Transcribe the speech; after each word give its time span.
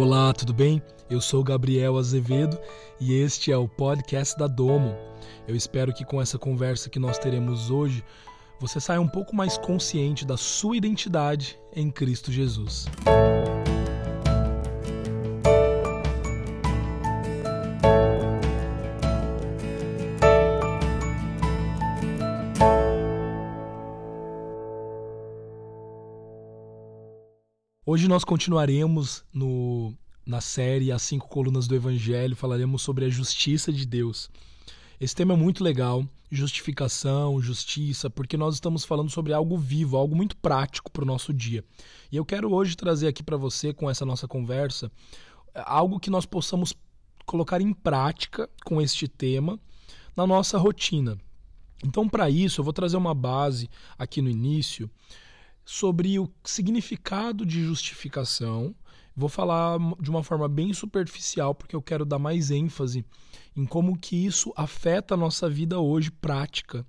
Olá, 0.00 0.32
tudo 0.32 0.54
bem? 0.54 0.80
Eu 1.10 1.20
sou 1.20 1.42
Gabriel 1.42 1.98
Azevedo 1.98 2.56
e 3.00 3.14
este 3.14 3.50
é 3.50 3.56
o 3.56 3.66
podcast 3.66 4.38
da 4.38 4.46
Domo. 4.46 4.94
Eu 5.48 5.56
espero 5.56 5.92
que 5.92 6.04
com 6.04 6.22
essa 6.22 6.38
conversa 6.38 6.88
que 6.88 7.00
nós 7.00 7.18
teremos 7.18 7.68
hoje, 7.68 8.04
você 8.60 8.78
saia 8.78 9.00
um 9.00 9.08
pouco 9.08 9.34
mais 9.34 9.58
consciente 9.58 10.24
da 10.24 10.36
sua 10.36 10.76
identidade 10.76 11.58
em 11.74 11.90
Cristo 11.90 12.30
Jesus. 12.30 12.86
Hoje 27.90 28.06
nós 28.06 28.22
continuaremos 28.22 29.24
no, 29.32 29.94
na 30.26 30.42
série 30.42 30.92
As 30.92 31.00
Cinco 31.00 31.26
Colunas 31.26 31.66
do 31.66 31.74
Evangelho, 31.74 32.36
falaremos 32.36 32.82
sobre 32.82 33.06
a 33.06 33.08
justiça 33.08 33.72
de 33.72 33.86
Deus. 33.86 34.28
Esse 35.00 35.14
tema 35.14 35.32
é 35.32 35.36
muito 35.38 35.64
legal, 35.64 36.04
justificação, 36.30 37.40
justiça, 37.40 38.10
porque 38.10 38.36
nós 38.36 38.56
estamos 38.56 38.84
falando 38.84 39.08
sobre 39.08 39.32
algo 39.32 39.56
vivo, 39.56 39.96
algo 39.96 40.14
muito 40.14 40.36
prático 40.36 40.92
para 40.92 41.02
o 41.02 41.06
nosso 41.06 41.32
dia. 41.32 41.64
E 42.12 42.16
eu 42.18 42.26
quero 42.26 42.52
hoje 42.52 42.76
trazer 42.76 43.08
aqui 43.08 43.22
para 43.22 43.38
você, 43.38 43.72
com 43.72 43.88
essa 43.88 44.04
nossa 44.04 44.28
conversa, 44.28 44.92
algo 45.54 45.98
que 45.98 46.10
nós 46.10 46.26
possamos 46.26 46.74
colocar 47.24 47.62
em 47.62 47.72
prática 47.72 48.50
com 48.66 48.82
este 48.82 49.08
tema 49.08 49.58
na 50.14 50.26
nossa 50.26 50.58
rotina. 50.58 51.16
Então, 51.82 52.06
para 52.06 52.28
isso, 52.28 52.60
eu 52.60 52.64
vou 52.64 52.74
trazer 52.74 52.98
uma 52.98 53.14
base 53.14 53.70
aqui 53.98 54.20
no 54.20 54.28
início 54.28 54.90
sobre 55.68 56.18
o 56.18 56.26
significado 56.42 57.44
de 57.44 57.62
justificação. 57.62 58.74
Vou 59.14 59.28
falar 59.28 59.76
de 60.00 60.08
uma 60.08 60.24
forma 60.24 60.48
bem 60.48 60.72
superficial, 60.72 61.54
porque 61.54 61.76
eu 61.76 61.82
quero 61.82 62.06
dar 62.06 62.18
mais 62.18 62.50
ênfase 62.50 63.04
em 63.54 63.66
como 63.66 63.98
que 63.98 64.16
isso 64.16 64.50
afeta 64.56 65.12
a 65.12 65.16
nossa 65.16 65.46
vida 65.46 65.78
hoje 65.78 66.10
prática. 66.10 66.86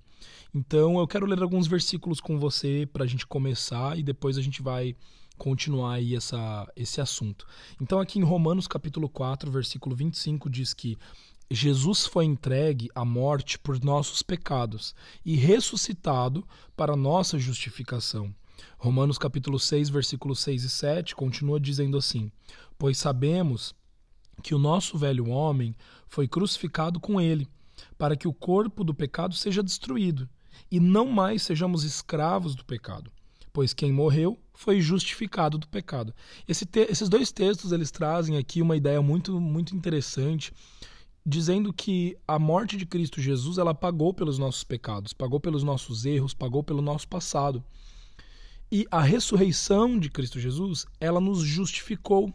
Então 0.56 0.98
eu 0.98 1.06
quero 1.06 1.26
ler 1.26 1.44
alguns 1.44 1.68
versículos 1.68 2.22
com 2.22 2.40
você 2.40 2.88
para 2.92 3.04
a 3.04 3.08
gente 3.08 3.28
começar 3.28 4.00
e 4.00 4.02
depois 4.02 4.38
a 4.38 4.42
gente 4.42 4.62
vai 4.62 4.96
continuar 5.38 5.96
aí 5.96 6.16
essa, 6.16 6.66
esse 6.74 7.02
assunto. 7.02 7.46
Então 7.82 8.00
aqui 8.00 8.18
em 8.18 8.24
Romanos 8.24 8.66
capítulo 8.66 9.10
4, 9.10 9.52
versículo 9.52 9.94
25 9.94 10.50
diz 10.50 10.74
que 10.74 10.98
Jesus 11.52 12.06
foi 12.06 12.24
entregue 12.24 12.90
à 12.96 13.04
morte 13.04 13.60
por 13.60 13.78
nossos 13.84 14.22
pecados 14.22 14.96
e 15.26 15.36
ressuscitado 15.36 16.48
para 16.78 16.96
nossa 16.96 17.38
justificação. 17.38 18.34
Romanos 18.78 19.18
capítulo 19.18 19.60
6, 19.60 19.90
versículos 19.90 20.40
6 20.40 20.64
e 20.64 20.70
7 20.70 21.16
continua 21.16 21.60
dizendo 21.60 21.98
assim: 21.98 22.32
Pois 22.78 22.98
sabemos 22.98 23.76
que 24.42 24.56
o 24.56 24.60
nosso 24.60 24.98
velho 24.98 25.30
homem 25.30 25.76
foi 26.08 26.28
crucificado 26.28 27.00
com 27.00 27.20
ele, 27.20 27.48
para 27.98 28.16
que 28.16 28.28
o 28.28 28.34
corpo 28.34 28.84
do 28.84 28.94
pecado 28.94 29.36
seja 29.36 29.62
destruído, 29.62 30.28
e 30.72 30.80
não 30.80 31.06
mais 31.08 31.44
sejamos 31.44 31.84
escravos 31.84 32.56
do 32.56 32.66
pecado. 32.66 33.12
Pois 33.52 33.74
quem 33.74 33.92
morreu 33.92 34.38
foi 34.54 34.80
justificado 34.80 35.58
do 35.58 35.68
pecado. 35.68 36.14
Esse 36.48 36.68
esses 36.90 37.10
dois 37.10 37.32
textos 37.32 37.72
eles 37.72 37.92
trazem 37.92 38.38
aqui 38.38 38.62
uma 38.62 38.76
ideia 38.76 39.02
muito 39.02 39.40
muito 39.40 39.76
interessante, 39.76 40.54
dizendo 41.26 41.74
que 41.74 42.18
a 42.28 42.38
morte 42.38 42.78
de 42.78 42.86
Cristo 42.86 43.22
Jesus 43.22 43.58
ela 43.58 43.74
pagou 43.74 44.14
pelos 44.14 44.38
nossos 44.38 44.64
pecados, 44.64 45.14
pagou 45.14 45.40
pelos 45.40 45.64
nossos 45.64 46.06
erros, 46.06 46.34
pagou 46.34 46.64
pelo 46.64 46.82
nosso 46.82 47.08
passado. 47.08 47.64
E 48.72 48.86
a 48.92 49.02
ressurreição 49.02 49.98
de 49.98 50.10
Cristo 50.10 50.40
Jesus, 50.40 50.86
ela 51.00 51.20
nos 51.20 51.40
justificou. 51.40 52.32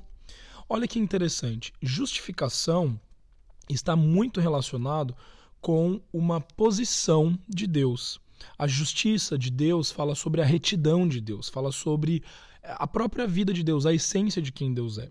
Olha 0.68 0.88
que 0.88 0.98
interessante. 0.98 1.72
Justificação 1.80 2.98
está 3.70 3.94
muito 3.94 4.40
relacionado 4.40 5.14
com 5.60 6.00
uma 6.12 6.40
posição 6.40 7.38
de 7.48 7.66
Deus. 7.66 8.20
A 8.58 8.66
justiça 8.66 9.38
de 9.38 9.50
Deus 9.50 9.90
fala 9.90 10.14
sobre 10.14 10.42
a 10.42 10.44
retidão 10.44 11.06
de 11.06 11.20
Deus, 11.20 11.48
fala 11.48 11.70
sobre 11.70 12.22
a 12.62 12.86
própria 12.86 13.26
vida 13.26 13.52
de 13.52 13.62
Deus, 13.62 13.86
a 13.86 13.94
essência 13.94 14.42
de 14.42 14.50
quem 14.50 14.74
Deus 14.74 14.98
é. 14.98 15.10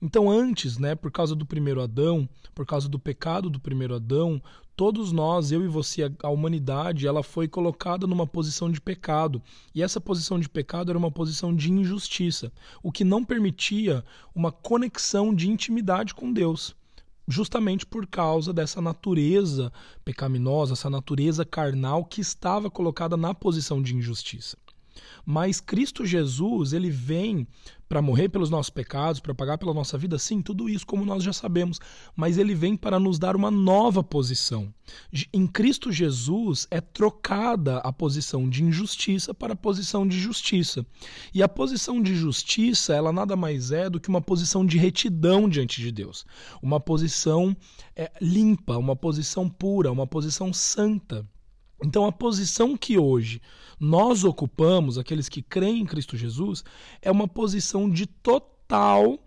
Então, 0.00 0.30
antes, 0.30 0.78
né, 0.78 0.94
por 0.94 1.12
causa 1.12 1.34
do 1.34 1.46
primeiro 1.46 1.80
Adão, 1.80 2.28
por 2.54 2.66
causa 2.66 2.88
do 2.88 2.98
pecado 2.98 3.48
do 3.48 3.60
primeiro 3.60 3.94
Adão, 3.94 4.42
todos 4.76 5.12
nós, 5.12 5.52
eu 5.52 5.64
e 5.64 5.68
você, 5.68 6.10
a 6.22 6.28
humanidade, 6.28 7.06
ela 7.06 7.22
foi 7.22 7.46
colocada 7.46 8.06
numa 8.06 8.26
posição 8.26 8.70
de 8.70 8.80
pecado. 8.80 9.42
E 9.74 9.82
essa 9.82 10.00
posição 10.00 10.38
de 10.38 10.48
pecado 10.48 10.90
era 10.90 10.98
uma 10.98 11.10
posição 11.10 11.54
de 11.54 11.70
injustiça, 11.70 12.52
o 12.82 12.90
que 12.90 13.04
não 13.04 13.24
permitia 13.24 14.04
uma 14.34 14.50
conexão 14.50 15.34
de 15.34 15.50
intimidade 15.50 16.14
com 16.14 16.32
Deus. 16.32 16.74
Justamente 17.28 17.86
por 17.86 18.06
causa 18.06 18.52
dessa 18.52 18.80
natureza 18.80 19.72
pecaminosa, 20.04 20.72
essa 20.72 20.90
natureza 20.90 21.44
carnal 21.44 22.04
que 22.04 22.20
estava 22.20 22.68
colocada 22.68 23.16
na 23.16 23.32
posição 23.32 23.80
de 23.80 23.94
injustiça. 23.94 24.56
Mas 25.24 25.60
Cristo 25.60 26.04
Jesus, 26.04 26.72
ele 26.72 26.90
vem 26.90 27.46
para 27.92 28.00
morrer 28.00 28.30
pelos 28.30 28.48
nossos 28.48 28.70
pecados, 28.70 29.20
para 29.20 29.34
pagar 29.34 29.58
pela 29.58 29.74
nossa 29.74 29.98
vida, 29.98 30.18
sim, 30.18 30.40
tudo 30.40 30.66
isso 30.66 30.86
como 30.86 31.04
nós 31.04 31.22
já 31.22 31.30
sabemos, 31.30 31.78
mas 32.16 32.38
ele 32.38 32.54
vem 32.54 32.74
para 32.74 32.98
nos 32.98 33.18
dar 33.18 33.36
uma 33.36 33.50
nova 33.50 34.02
posição. 34.02 34.72
Em 35.30 35.46
Cristo 35.46 35.92
Jesus 35.92 36.66
é 36.70 36.80
trocada 36.80 37.80
a 37.80 37.92
posição 37.92 38.48
de 38.48 38.64
injustiça 38.64 39.34
para 39.34 39.52
a 39.52 39.56
posição 39.56 40.08
de 40.08 40.18
justiça. 40.18 40.86
E 41.34 41.42
a 41.42 41.48
posição 41.48 42.02
de 42.02 42.14
justiça, 42.14 42.94
ela 42.94 43.12
nada 43.12 43.36
mais 43.36 43.70
é 43.70 43.90
do 43.90 44.00
que 44.00 44.08
uma 44.08 44.22
posição 44.22 44.64
de 44.64 44.78
retidão 44.78 45.46
diante 45.46 45.82
de 45.82 45.92
Deus, 45.92 46.24
uma 46.62 46.80
posição 46.80 47.54
é, 47.94 48.10
limpa, 48.22 48.78
uma 48.78 48.96
posição 48.96 49.50
pura, 49.50 49.92
uma 49.92 50.06
posição 50.06 50.50
santa. 50.50 51.28
Então, 51.82 52.06
a 52.06 52.12
posição 52.12 52.76
que 52.76 52.98
hoje 52.98 53.40
nós 53.78 54.24
ocupamos, 54.24 54.96
aqueles 54.96 55.28
que 55.28 55.42
creem 55.42 55.80
em 55.80 55.86
Cristo 55.86 56.16
Jesus, 56.16 56.64
é 57.00 57.10
uma 57.10 57.26
posição 57.26 57.90
de 57.90 58.06
total 58.06 59.18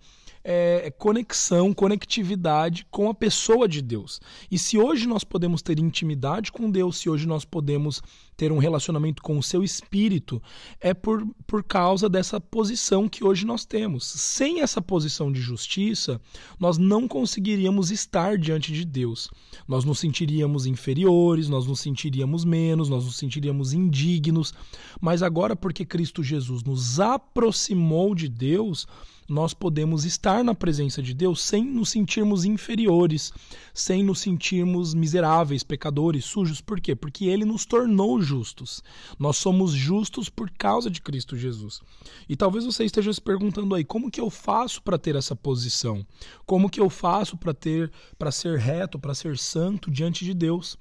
é, 0.48 0.92
conexão, 0.92 1.74
conectividade 1.74 2.86
com 2.92 3.10
a 3.10 3.16
pessoa 3.16 3.68
de 3.68 3.82
Deus. 3.82 4.22
E 4.52 4.60
se 4.60 4.78
hoje 4.78 5.08
nós 5.08 5.24
podemos 5.24 5.64
ter 5.64 5.80
intimidade 5.80 6.52
com 6.52 6.70
Deus, 6.70 7.00
se 7.00 7.10
hoje 7.10 7.28
nós 7.28 7.44
podemos 7.44 8.00
ter 8.38 8.52
um 8.52 8.60
relacionamento 8.60 9.24
com 9.24 9.40
o 9.40 9.44
seu 9.44 9.64
espírito, 9.64 10.40
é 10.80 10.94
por, 10.94 11.26
por 11.48 11.64
causa 11.64 12.08
dessa 12.08 12.40
posição 12.40 13.10
que 13.10 13.24
hoje 13.24 13.44
nós 13.44 13.66
temos. 13.66 14.06
Sem 14.06 14.62
essa 14.62 14.80
posição 14.80 15.32
de 15.32 15.42
justiça, 15.42 16.22
nós 16.60 16.78
não 16.78 17.08
conseguiríamos 17.08 17.90
estar 17.90 18.38
diante 18.38 18.72
de 18.72 18.86
Deus. 18.86 19.32
Nós 19.68 19.84
nos 19.84 19.98
sentiríamos 19.98 20.68
inferiores, 20.68 21.50
nós 21.50 21.66
nos 21.66 21.80
sentiríamos 21.80 22.46
menos, 22.46 22.88
nós 22.88 23.06
nos 23.06 23.16
sentiríamos 23.16 23.74
indignos. 23.74 24.54
Mas 25.02 25.24
agora, 25.24 25.56
porque 25.56 25.84
Cristo 25.84 26.22
Jesus 26.22 26.64
nos 26.64 27.00
aproximou 27.00 28.14
de 28.14 28.28
Deus, 28.28 28.86
nós 29.28 29.54
podemos 29.54 30.06
estar 30.06 30.44
na 30.44 30.54
presença 30.54 31.02
de 31.02 31.14
Deus 31.14 31.42
sem 31.42 31.66
nos 31.66 31.90
sentirmos 31.90 32.46
inferiores, 32.46 33.34
sem 33.74 34.04
nos 34.04 34.20
sentirmos 34.20 34.94
miseráveis, 34.94 35.64
pecadores, 35.64 36.26
sujos. 36.26 36.62
Por 36.62 36.80
quê? 36.80 36.96
Porque 36.96 37.26
ele 37.26 37.44
nos 37.44 37.66
tornou 37.66 38.22
justos. 38.22 38.84
Nós 39.18 39.38
somos 39.38 39.72
justos 39.72 40.30
por 40.30 40.50
causa 40.52 40.90
de 40.90 41.02
Cristo 41.02 41.36
Jesus. 41.36 41.82
E 42.30 42.36
talvez 42.36 42.66
você 42.66 42.86
esteja 42.86 43.12
se 43.12 43.22
perguntando 43.22 43.74
aí, 43.74 43.84
como 43.84 44.12
que 44.12 44.22
eu 44.22 44.30
faço 44.30 44.82
para 44.82 44.98
ter 44.98 45.16
essa 45.16 45.36
posição? 45.36 46.06
Como 46.46 46.70
que 46.70 46.80
eu 46.80 46.90
faço 46.90 47.36
para 47.38 47.54
ter 47.54 47.92
para 48.18 48.32
ser 48.32 48.60
reto, 48.60 49.00
para 49.00 49.16
ser 49.16 49.38
santo 49.38 49.90
diante 49.90 50.24
de 50.24 50.34
Deus? 50.34 50.78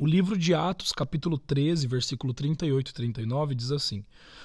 O 0.00 0.06
livro 0.06 0.38
de 0.38 0.54
Atos, 0.54 0.92
capítulo 0.92 1.36
13, 1.36 1.88
versículo 1.88 2.32
38 2.32 2.90
e 2.90 2.94
39 2.94 3.54
diz 3.56 3.72
assim: 3.72 4.04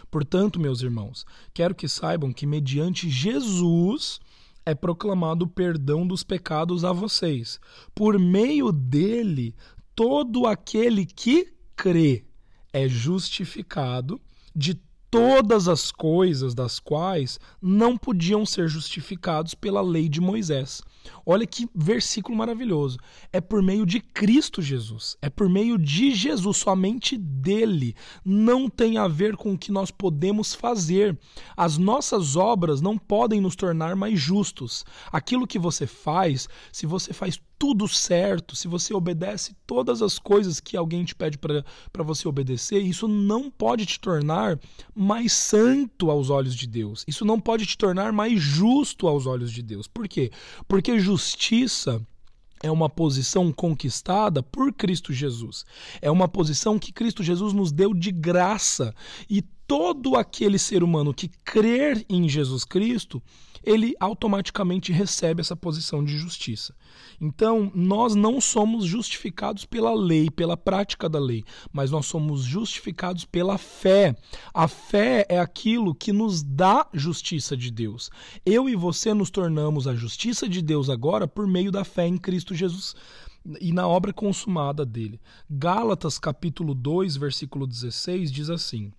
Portanto, 0.10 0.60
meus 0.60 0.82
irmãos, 0.82 1.28
quero 1.54 1.76
que 1.76 1.88
saibam 1.88 2.34
que 2.34 2.48
mediante 2.48 3.08
Jesus 3.08 4.20
é 4.66 4.74
proclamado 4.74 5.46
o 5.46 5.48
perdão 5.48 6.08
dos 6.08 6.24
pecados 6.24 6.84
a 6.84 6.92
vocês. 6.92 7.60
Por 7.94 8.18
meio 8.18 8.72
dele, 8.72 9.56
todo 9.96 10.48
aquele 10.48 11.06
que 11.06 11.54
crê 11.76 12.26
é 12.72 12.88
justificado 12.90 14.20
de 14.56 14.82
todas 15.12 15.68
as 15.68 15.92
coisas 15.92 16.56
das 16.56 16.80
quais 16.80 17.40
não 17.62 17.96
podiam 17.96 18.44
ser 18.44 18.68
justificados 18.68 19.54
pela 19.54 19.84
lei 19.84 20.10
de 20.10 20.20
Moisés. 20.20 20.82
Olha 21.26 21.46
que 21.46 21.68
versículo 21.74 22.38
maravilhoso. 22.38 22.98
É 23.32 23.40
por 23.40 23.62
meio 23.62 23.86
de 23.86 24.00
Cristo 24.00 24.62
Jesus. 24.62 25.18
É 25.22 25.30
por 25.30 25.50
meio 25.50 25.78
de 25.78 26.14
Jesus, 26.14 26.58
somente 26.58 27.18
dele. 27.18 27.96
Não 28.24 28.70
tem 28.70 28.98
a 28.98 29.08
ver 29.08 29.36
com 29.36 29.54
o 29.54 29.58
que 29.58 29.72
nós 29.72 29.92
podemos 29.92 30.54
fazer. 30.54 31.18
As 31.56 31.78
nossas 31.78 32.36
obras 32.36 32.82
não 32.82 32.98
podem 32.98 33.42
nos 33.42 33.56
tornar 33.56 33.96
mais 33.96 34.20
justos. 34.20 34.86
Aquilo 35.12 35.48
que 35.48 35.60
você 35.60 35.88
faz, 35.88 36.48
se 36.72 36.86
você 36.86 37.14
faz 37.14 37.40
tudo 37.64 37.88
certo, 37.88 38.58
se 38.58 38.68
você 38.68 38.94
obedece 38.94 39.56
todas 39.66 40.02
as 40.02 40.20
coisas 40.20 40.60
que 40.60 40.76
alguém 40.76 41.06
te 41.06 41.16
pede 41.16 41.38
para 41.38 42.04
você 42.04 42.28
obedecer, 42.28 42.80
isso 42.80 43.08
não 43.08 43.50
pode 43.50 43.86
te 43.86 43.98
tornar 43.98 44.60
mais 44.94 45.32
santo 45.32 46.12
aos 46.12 46.30
olhos 46.30 46.56
de 46.56 46.68
Deus. 46.68 47.06
Isso 47.08 47.24
não 47.24 47.40
pode 47.40 47.66
te 47.66 47.78
tornar 47.78 48.12
mais 48.12 48.42
justo 48.42 49.08
aos 49.08 49.26
olhos 49.26 49.50
de 49.50 49.62
Deus. 49.64 49.88
Por 49.88 50.10
quê? 50.10 50.30
Porque 50.68 50.93
justiça 51.00 52.02
é 52.64 52.72
uma 52.72 52.90
posição 52.90 53.52
conquistada 53.52 54.42
por 54.42 54.72
Cristo 54.74 55.12
Jesus. 55.12 55.66
É 56.02 56.10
uma 56.10 56.28
posição 56.28 56.80
que 56.80 56.94
Cristo 56.94 57.22
Jesus 57.22 57.52
nos 57.52 57.72
deu 57.72 57.94
de 57.94 58.12
graça. 58.12 58.96
E 59.30 59.42
todo 59.68 60.16
aquele 60.16 60.58
ser 60.58 60.82
humano 60.82 61.14
que 61.14 61.28
crer 61.28 62.06
em 62.10 62.28
Jesus 62.30 62.64
Cristo, 62.64 63.22
ele 63.64 63.96
automaticamente 64.00 64.92
recebe 64.92 65.42
essa 65.42 65.56
posição 65.56 66.04
de 66.04 66.18
justiça. 66.18 66.76
Então, 67.20 67.72
nós 67.74 68.16
não 68.16 68.42
somos 68.42 68.86
justificados 68.86 69.66
pela 69.66 69.94
lei, 69.94 70.30
pela 70.30 70.58
prática 70.58 71.08
da 71.08 71.20
lei, 71.20 71.44
mas 71.72 71.90
nós 71.90 72.06
somos 72.06 72.44
justificados 72.44 73.26
pela 73.26 73.58
fé. 73.58 74.16
A 74.54 74.68
fé 74.68 75.26
é 75.30 75.40
aquilo 75.40 75.96
que 75.96 76.12
nos 76.12 76.44
dá 76.44 76.88
justiça 76.94 77.56
de 77.56 77.72
Deus. 77.72 78.10
Eu 78.46 78.68
e 78.68 78.76
você 78.76 79.14
nos 79.14 79.30
tornamos 79.30 79.88
a 79.88 79.96
justiça 79.96 80.48
de 80.48 80.62
Deus 80.62 80.90
agora 80.90 81.28
por 81.28 81.48
meio 81.48 81.72
da 81.72 81.84
fé 81.84 82.06
em 82.06 82.18
Cristo 82.18 82.54
Jesus 82.54 82.96
e 83.60 83.72
na 83.72 83.88
obra 83.88 84.14
consumada 84.14 84.86
dele. 84.86 85.20
Gálatas 85.50 86.18
capítulo 86.18 86.74
2, 86.74 87.18
versículo 87.18 87.68
16 87.68 88.32
diz 88.32 88.50
assim: 88.50 88.92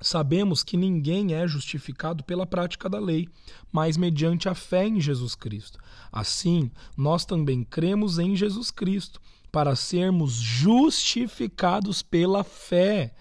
Sabemos 0.00 0.64
que 0.64 0.76
ninguém 0.76 1.34
é 1.34 1.46
justificado 1.46 2.24
pela 2.24 2.46
prática 2.46 2.88
da 2.88 2.98
lei, 2.98 3.28
mas 3.70 3.96
mediante 3.96 4.48
a 4.48 4.54
fé 4.54 4.86
em 4.86 5.00
Jesus 5.00 5.34
Cristo. 5.34 5.78
Assim, 6.10 6.70
nós 6.96 7.24
também 7.24 7.62
cremos 7.62 8.18
em 8.18 8.34
Jesus 8.34 8.70
Cristo 8.70 9.20
para 9.52 9.76
sermos 9.76 10.32
justificados 10.32 12.02
pela 12.02 12.42
fé 12.42 13.12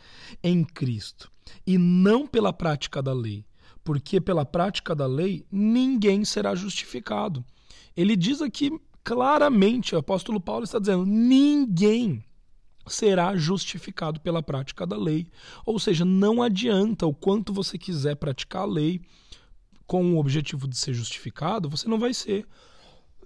em 0.43 0.63
Cristo 0.63 1.29
e 1.65 1.77
não 1.77 2.25
pela 2.25 2.53
prática 2.53 3.01
da 3.01 3.13
lei, 3.13 3.45
porque 3.83 4.21
pela 4.21 4.45
prática 4.45 4.95
da 4.95 5.05
lei 5.05 5.45
ninguém 5.51 6.23
será 6.23 6.55
justificado. 6.55 7.43
Ele 7.97 8.15
diz 8.15 8.41
aqui 8.41 8.71
claramente, 9.03 9.95
o 9.95 9.97
apóstolo 9.97 10.39
Paulo 10.39 10.63
está 10.63 10.79
dizendo: 10.79 11.05
ninguém 11.05 12.23
será 12.89 13.35
justificado 13.35 14.19
pela 14.19 14.43
prática 14.43 14.85
da 14.85 14.97
lei. 14.97 15.27
Ou 15.65 15.79
seja, 15.79 16.03
não 16.03 16.41
adianta 16.41 17.05
o 17.05 17.13
quanto 17.13 17.53
você 17.53 17.77
quiser 17.77 18.15
praticar 18.15 18.63
a 18.63 18.65
lei 18.65 19.01
com 19.87 20.13
o 20.13 20.19
objetivo 20.19 20.67
de 20.67 20.77
ser 20.77 20.93
justificado, 20.93 21.69
você 21.69 21.87
não 21.87 21.97
vai 21.97 22.13
ser. 22.13 22.47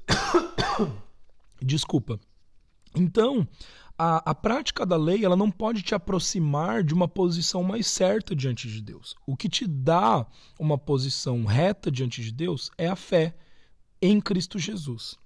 Desculpa. 1.62 2.20
Então, 2.96 3.48
a, 3.98 4.32
a 4.32 4.36
prática 4.36 4.86
da 4.86 4.98
lei 4.98 5.26
ela 5.26 5.36
não 5.36 5.52
pode 5.52 5.82
te 5.82 5.94
aproximar 5.94 6.84
de 6.84 6.94
uma 6.94 7.08
posição 7.08 7.64
mais 7.64 7.88
certa 7.88 8.36
diante 8.36 8.68
de 8.68 8.82
Deus. 8.82 9.16
O 9.26 9.36
que 9.36 9.50
te 9.50 9.68
dá 9.68 10.26
uma 10.60 10.78
posição 10.78 11.44
reta 11.46 11.92
diante 11.92 12.22
de 12.22 12.32
Deus 12.32 12.72
é 12.78 12.88
a 12.88 12.96
fé 12.96 13.36
em 14.02 14.20
Cristo 14.20 14.58
Jesus. 14.58 15.18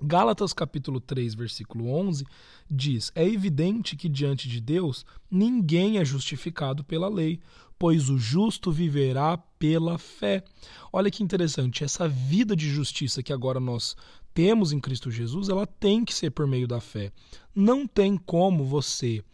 Gálatas 0.00 0.52
capítulo 0.52 1.00
3, 1.00 1.34
versículo 1.34 1.90
11 1.90 2.24
diz: 2.70 3.10
É 3.14 3.24
evidente 3.26 3.96
que 3.96 4.08
diante 4.08 4.48
de 4.48 4.60
Deus 4.60 5.04
ninguém 5.30 5.98
é 5.98 6.04
justificado 6.04 6.84
pela 6.84 7.08
lei, 7.08 7.40
pois 7.76 8.08
o 8.08 8.16
justo 8.16 8.70
viverá 8.70 9.36
pela 9.58 9.98
fé. 9.98 10.44
Olha 10.92 11.10
que 11.10 11.22
interessante, 11.22 11.82
essa 11.82 12.08
vida 12.08 12.54
de 12.54 12.70
justiça 12.70 13.22
que 13.22 13.32
agora 13.32 13.58
nós 13.58 13.96
temos 14.32 14.72
em 14.72 14.78
Cristo 14.78 15.10
Jesus, 15.10 15.48
ela 15.48 15.66
tem 15.66 16.04
que 16.04 16.14
ser 16.14 16.30
por 16.30 16.46
meio 16.46 16.68
da 16.68 16.80
fé. 16.80 17.10
Não 17.52 17.86
tem 17.86 18.16
como 18.16 18.64
você 18.64 19.24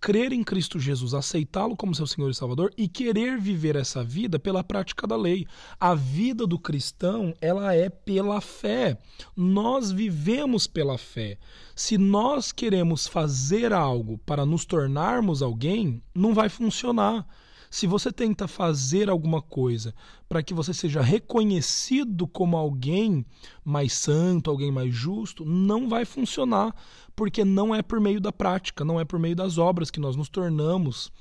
crer 0.00 0.32
em 0.32 0.42
Cristo 0.42 0.80
Jesus, 0.80 1.12
aceitá-lo 1.12 1.76
como 1.76 1.94
seu 1.94 2.06
Senhor 2.06 2.30
e 2.30 2.34
Salvador 2.34 2.72
e 2.76 2.88
querer 2.88 3.38
viver 3.38 3.76
essa 3.76 4.02
vida 4.02 4.38
pela 4.38 4.64
prática 4.64 5.06
da 5.06 5.16
lei. 5.16 5.46
A 5.78 5.94
vida 5.94 6.46
do 6.46 6.58
cristão, 6.58 7.34
ela 7.40 7.74
é 7.74 7.90
pela 7.90 8.40
fé. 8.40 8.98
Nós 9.36 9.92
vivemos 9.92 10.66
pela 10.66 10.96
fé. 10.96 11.38
Se 11.76 11.98
nós 11.98 12.50
queremos 12.50 13.06
fazer 13.06 13.72
algo 13.72 14.18
para 14.18 14.46
nos 14.46 14.64
tornarmos 14.64 15.42
alguém, 15.42 16.02
não 16.14 16.32
vai 16.32 16.48
funcionar. 16.48 17.26
Se 17.70 17.86
você 17.86 18.12
tenta 18.12 18.48
fazer 18.48 19.08
alguma 19.08 19.40
coisa 19.40 19.94
para 20.28 20.42
que 20.42 20.52
você 20.52 20.74
seja 20.74 21.00
reconhecido 21.00 22.26
como 22.26 22.56
alguém 22.56 23.24
mais 23.64 23.92
santo, 23.92 24.50
alguém 24.50 24.72
mais 24.72 24.92
justo, 24.92 25.44
não 25.44 25.88
vai 25.88 26.04
funcionar, 26.04 26.74
porque 27.14 27.44
não 27.44 27.72
é 27.72 27.80
por 27.80 28.00
meio 28.00 28.20
da 28.20 28.32
prática, 28.32 28.84
não 28.84 28.98
é 28.98 29.04
por 29.04 29.20
meio 29.20 29.36
das 29.36 29.56
obras 29.56 29.88
que 29.88 30.00
nós 30.00 30.16
nos 30.16 30.28
tornamos 30.28 31.12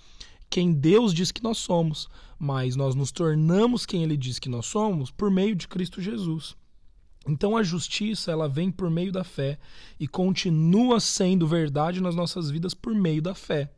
quem 0.49 0.73
Deus 0.73 1.13
diz 1.13 1.31
que 1.31 1.43
nós 1.43 1.59
somos, 1.59 2.09
mas 2.39 2.75
nós 2.75 2.95
nos 2.95 3.11
tornamos 3.11 3.85
quem 3.85 4.03
ele 4.03 4.17
diz 4.17 4.39
que 4.39 4.49
nós 4.49 4.65
somos 4.65 5.11
por 5.11 5.29
meio 5.29 5.55
de 5.55 5.67
Cristo 5.67 6.01
Jesus. 6.01 6.57
Então 7.27 7.55
a 7.55 7.61
justiça, 7.61 8.31
ela 8.31 8.49
vem 8.49 8.71
por 8.71 8.89
meio 8.89 9.11
da 9.11 9.23
fé 9.23 9.59
e 9.99 10.07
continua 10.07 10.99
sendo 10.99 11.47
verdade 11.47 12.01
nas 12.01 12.15
nossas 12.15 12.49
vidas 12.49 12.73
por 12.73 12.95
meio 12.95 13.21
da 13.21 13.35
fé. 13.35 13.71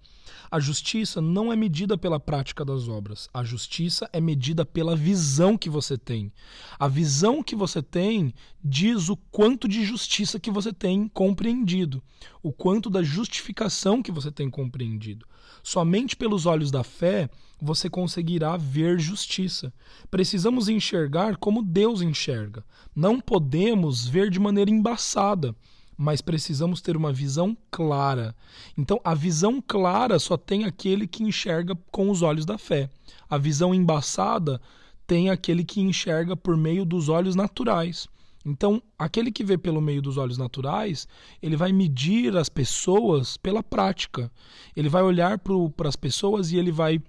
A 0.51 0.59
justiça 0.59 1.21
não 1.21 1.49
é 1.49 1.55
medida 1.55 1.97
pela 1.97 2.19
prática 2.19 2.65
das 2.65 2.89
obras. 2.89 3.29
A 3.33 3.41
justiça 3.41 4.09
é 4.11 4.19
medida 4.19 4.65
pela 4.65 4.97
visão 4.97 5.57
que 5.57 5.69
você 5.69 5.97
tem. 5.97 6.29
A 6.77 6.89
visão 6.89 7.41
que 7.41 7.55
você 7.55 7.81
tem 7.81 8.33
diz 8.61 9.07
o 9.07 9.15
quanto 9.15 9.65
de 9.65 9.85
justiça 9.85 10.41
que 10.41 10.51
você 10.51 10.73
tem 10.73 11.07
compreendido, 11.07 12.03
o 12.43 12.51
quanto 12.51 12.89
da 12.89 13.01
justificação 13.01 14.03
que 14.03 14.11
você 14.11 14.29
tem 14.29 14.49
compreendido. 14.49 15.25
Somente 15.63 16.17
pelos 16.17 16.45
olhos 16.45 16.69
da 16.69 16.83
fé 16.83 17.29
você 17.61 17.89
conseguirá 17.89 18.57
ver 18.57 18.99
justiça. 18.99 19.71
Precisamos 20.09 20.67
enxergar 20.67 21.37
como 21.37 21.63
Deus 21.63 22.01
enxerga. 22.01 22.65
Não 22.93 23.21
podemos 23.21 24.05
ver 24.05 24.29
de 24.29 24.39
maneira 24.39 24.69
embaçada 24.69 25.55
mas 26.01 26.19
precisamos 26.19 26.81
ter 26.81 26.97
uma 26.97 27.13
visão 27.13 27.55
clara. 27.69 28.35
Então, 28.75 28.99
a 29.03 29.13
visão 29.13 29.61
clara 29.61 30.17
só 30.17 30.35
tem 30.35 30.65
aquele 30.65 31.05
que 31.05 31.21
enxerga 31.21 31.77
com 31.91 32.09
os 32.09 32.23
olhos 32.23 32.43
da 32.43 32.57
fé. 32.57 32.89
A 33.29 33.37
visão 33.37 33.71
embaçada 33.71 34.59
tem 35.05 35.29
aquele 35.29 35.63
que 35.63 35.79
enxerga 35.79 36.35
por 36.35 36.57
meio 36.57 36.85
dos 36.85 37.07
olhos 37.07 37.35
naturais. 37.35 38.07
Então, 38.43 38.81
aquele 38.97 39.31
que 39.31 39.43
vê 39.43 39.59
pelo 39.59 39.79
meio 39.79 40.01
dos 40.01 40.17
olhos 40.17 40.39
naturais, 40.39 41.07
ele 41.39 41.55
vai 41.55 41.71
medir 41.71 42.35
as 42.35 42.49
pessoas 42.49 43.37
pela 43.37 43.61
prática. 43.61 44.31
Ele 44.75 44.89
vai 44.89 45.03
olhar 45.03 45.37
para 45.37 45.87
as 45.87 45.95
pessoas 45.95 46.51
e 46.51 46.57
ele 46.57 46.71
vai 46.71 46.99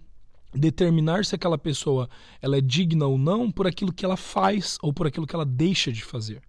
determinar 0.55 1.25
se 1.25 1.35
aquela 1.35 1.56
pessoa 1.56 2.11
ela 2.43 2.59
é 2.59 2.61
digna 2.61 3.06
ou 3.06 3.17
não 3.17 3.50
por 3.50 3.67
aquilo 3.67 3.91
que 3.91 4.05
ela 4.05 4.19
faz 4.19 4.77
ou 4.83 4.93
por 4.93 5.06
aquilo 5.06 5.27
que 5.27 5.35
ela 5.35 5.47
deixa 5.47 5.91
de 5.91 6.05
fazer. 6.05 6.43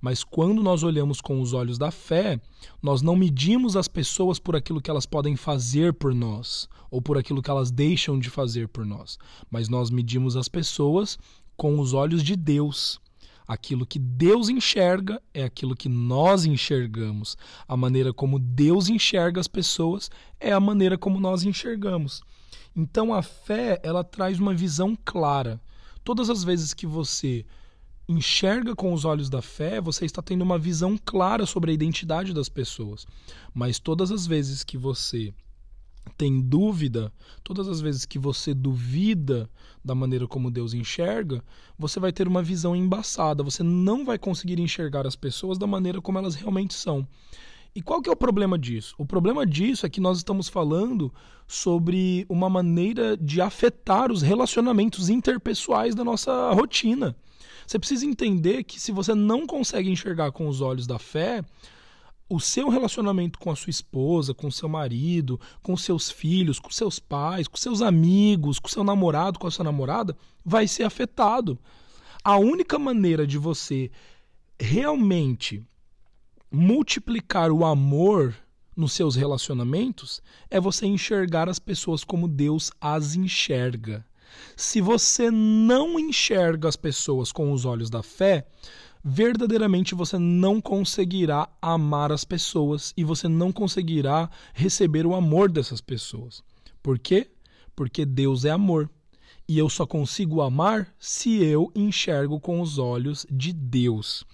Mas 0.00 0.22
quando 0.22 0.62
nós 0.62 0.82
olhamos 0.82 1.20
com 1.20 1.40
os 1.40 1.52
olhos 1.52 1.78
da 1.78 1.90
fé, 1.90 2.40
nós 2.82 3.02
não 3.02 3.16
medimos 3.16 3.76
as 3.76 3.88
pessoas 3.88 4.38
por 4.38 4.54
aquilo 4.54 4.80
que 4.80 4.90
elas 4.90 5.06
podem 5.06 5.36
fazer 5.36 5.92
por 5.94 6.14
nós 6.14 6.68
ou 6.90 7.02
por 7.02 7.18
aquilo 7.18 7.42
que 7.42 7.50
elas 7.50 7.70
deixam 7.70 8.18
de 8.18 8.30
fazer 8.30 8.68
por 8.68 8.84
nós, 8.84 9.18
mas 9.50 9.68
nós 9.68 9.90
medimos 9.90 10.36
as 10.36 10.48
pessoas 10.48 11.18
com 11.56 11.78
os 11.78 11.92
olhos 11.92 12.22
de 12.22 12.36
Deus. 12.36 13.00
Aquilo 13.46 13.86
que 13.86 13.98
Deus 13.98 14.50
enxerga 14.50 15.22
é 15.32 15.42
aquilo 15.42 15.74
que 15.74 15.88
nós 15.88 16.44
enxergamos. 16.44 17.34
A 17.66 17.78
maneira 17.78 18.12
como 18.12 18.38
Deus 18.38 18.90
enxerga 18.90 19.40
as 19.40 19.48
pessoas 19.48 20.10
é 20.38 20.52
a 20.52 20.60
maneira 20.60 20.98
como 20.98 21.18
nós 21.18 21.44
enxergamos. 21.44 22.22
Então 22.76 23.12
a 23.12 23.22
fé, 23.22 23.80
ela 23.82 24.04
traz 24.04 24.38
uma 24.38 24.54
visão 24.54 24.96
clara. 25.02 25.58
Todas 26.04 26.28
as 26.28 26.44
vezes 26.44 26.74
que 26.74 26.86
você 26.86 27.44
enxerga 28.08 28.74
com 28.74 28.92
os 28.92 29.04
olhos 29.04 29.28
da 29.28 29.42
fé, 29.42 29.80
você 29.80 30.06
está 30.06 30.22
tendo 30.22 30.42
uma 30.42 30.58
visão 30.58 30.98
clara 31.04 31.44
sobre 31.44 31.70
a 31.70 31.74
identidade 31.74 32.32
das 32.32 32.48
pessoas. 32.48 33.06
Mas 33.52 33.78
todas 33.78 34.10
as 34.10 34.26
vezes 34.26 34.64
que 34.64 34.78
você 34.78 35.34
tem 36.16 36.40
dúvida, 36.40 37.12
todas 37.44 37.68
as 37.68 37.80
vezes 37.82 38.06
que 38.06 38.18
você 38.18 38.54
duvida 38.54 39.48
da 39.84 39.94
maneira 39.94 40.26
como 40.26 40.50
Deus 40.50 40.72
enxerga, 40.72 41.44
você 41.78 42.00
vai 42.00 42.10
ter 42.10 42.26
uma 42.26 42.42
visão 42.42 42.74
embaçada, 42.74 43.42
você 43.42 43.62
não 43.62 44.06
vai 44.06 44.18
conseguir 44.18 44.58
enxergar 44.58 45.06
as 45.06 45.14
pessoas 45.14 45.58
da 45.58 45.66
maneira 45.66 46.00
como 46.00 46.18
elas 46.18 46.34
realmente 46.34 46.72
são. 46.72 47.06
E 47.74 47.82
qual 47.82 48.00
que 48.00 48.08
é 48.08 48.12
o 48.12 48.16
problema 48.16 48.58
disso? 48.58 48.94
O 48.98 49.04
problema 49.04 49.46
disso 49.46 49.84
é 49.84 49.90
que 49.90 50.00
nós 50.00 50.16
estamos 50.18 50.48
falando 50.48 51.12
sobre 51.46 52.24
uma 52.28 52.48
maneira 52.48 53.16
de 53.16 53.40
afetar 53.40 54.10
os 54.10 54.22
relacionamentos 54.22 55.08
interpessoais 55.10 55.94
da 55.94 56.02
nossa 56.02 56.50
rotina. 56.52 57.14
Você 57.68 57.78
precisa 57.78 58.06
entender 58.06 58.64
que 58.64 58.80
se 58.80 58.90
você 58.90 59.14
não 59.14 59.46
consegue 59.46 59.90
enxergar 59.90 60.32
com 60.32 60.48
os 60.48 60.62
olhos 60.62 60.86
da 60.86 60.98
fé, 60.98 61.44
o 62.26 62.40
seu 62.40 62.70
relacionamento 62.70 63.38
com 63.38 63.50
a 63.50 63.56
sua 63.56 63.70
esposa, 63.70 64.32
com 64.32 64.50
seu 64.50 64.70
marido, 64.70 65.38
com 65.62 65.76
seus 65.76 66.10
filhos, 66.10 66.58
com 66.58 66.70
seus 66.70 66.98
pais, 66.98 67.46
com 67.46 67.58
seus 67.58 67.82
amigos, 67.82 68.58
com 68.58 68.68
seu 68.68 68.82
namorado, 68.82 69.38
com 69.38 69.46
a 69.46 69.50
sua 69.50 69.66
namorada, 69.66 70.16
vai 70.42 70.66
ser 70.66 70.84
afetado. 70.84 71.58
A 72.24 72.38
única 72.38 72.78
maneira 72.78 73.26
de 73.26 73.36
você 73.36 73.90
realmente 74.58 75.62
multiplicar 76.50 77.52
o 77.52 77.66
amor 77.66 78.34
nos 78.74 78.94
seus 78.94 79.14
relacionamentos 79.14 80.22
é 80.50 80.58
você 80.58 80.86
enxergar 80.86 81.50
as 81.50 81.58
pessoas 81.58 82.02
como 82.02 82.28
Deus 82.28 82.72
as 82.80 83.14
enxerga. 83.14 84.06
Se 84.56 84.80
você 84.80 85.30
não 85.30 85.98
enxerga 85.98 86.68
as 86.68 86.76
pessoas 86.76 87.30
com 87.32 87.52
os 87.52 87.64
olhos 87.64 87.90
da 87.90 88.02
fé, 88.02 88.46
verdadeiramente 89.04 89.94
você 89.94 90.18
não 90.18 90.60
conseguirá 90.60 91.48
amar 91.62 92.12
as 92.12 92.24
pessoas 92.24 92.92
e 92.96 93.04
você 93.04 93.28
não 93.28 93.52
conseguirá 93.52 94.28
receber 94.52 95.06
o 95.06 95.14
amor 95.14 95.50
dessas 95.50 95.80
pessoas. 95.80 96.42
Por 96.82 96.98
quê? 96.98 97.30
Porque 97.74 98.04
Deus 98.04 98.44
é 98.44 98.50
amor. 98.50 98.90
E 99.48 99.56
eu 99.56 99.70
só 99.70 99.86
consigo 99.86 100.42
amar 100.42 100.94
se 100.98 101.42
eu 101.42 101.72
enxergo 101.74 102.38
com 102.38 102.60
os 102.60 102.78
olhos 102.78 103.26
de 103.30 103.52
Deus. 103.52 104.24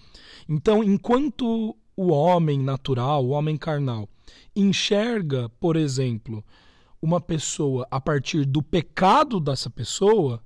Então, 0.47 0.83
enquanto 0.83 1.75
o 1.95 2.07
homem 2.07 2.59
natural, 2.59 3.25
o 3.25 3.29
homem 3.29 3.55
carnal, 3.55 4.09
enxerga, 4.55 5.49
por 5.59 5.77
exemplo, 5.77 6.43
uma 7.05 7.21
pessoa 7.21 7.87
a 7.91 8.01
partir 8.01 8.45
do 8.45 8.63
pecado 8.63 9.39
dessa 9.39 9.69
pessoa, 9.69 10.41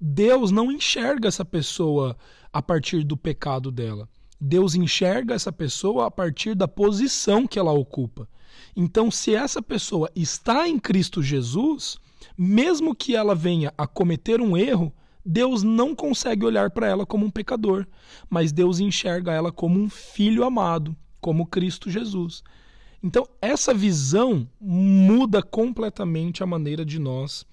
Deus 0.00 0.50
não 0.50 0.72
enxerga 0.72 1.28
essa 1.28 1.44
pessoa 1.44 2.16
a 2.50 2.62
partir 2.62 3.04
do 3.04 3.14
pecado 3.14 3.70
dela. 3.70 4.08
Deus 4.40 4.74
enxerga 4.74 5.34
essa 5.34 5.52
pessoa 5.52 6.06
a 6.06 6.10
partir 6.10 6.54
da 6.54 6.66
posição 6.66 7.46
que 7.46 7.58
ela 7.58 7.72
ocupa. 7.72 8.26
Então, 8.74 9.10
se 9.10 9.34
essa 9.34 9.60
pessoa 9.60 10.10
está 10.16 10.66
em 10.66 10.78
Cristo 10.78 11.22
Jesus, 11.22 11.98
mesmo 12.36 12.94
que 12.94 13.14
ela 13.14 13.34
venha 13.34 13.74
a 13.76 13.86
cometer 13.86 14.40
um 14.40 14.56
erro, 14.56 14.90
Deus 15.22 15.62
não 15.62 15.94
consegue 15.94 16.46
olhar 16.46 16.70
para 16.70 16.86
ela 16.86 17.04
como 17.04 17.26
um 17.26 17.30
pecador, 17.30 17.86
mas 18.30 18.50
Deus 18.50 18.80
enxerga 18.80 19.30
ela 19.30 19.52
como 19.52 19.78
um 19.78 19.90
filho 19.90 20.42
amado, 20.42 20.96
como 21.20 21.44
Cristo 21.44 21.90
Jesus. 21.90 22.42
Então, 23.02 23.26
essa 23.40 23.72
visão 23.72 24.48
muda 24.60 25.42
completamente 25.42 26.42
a 26.42 26.46
maneira 26.46 26.84
de 26.84 26.98
nós 26.98 27.46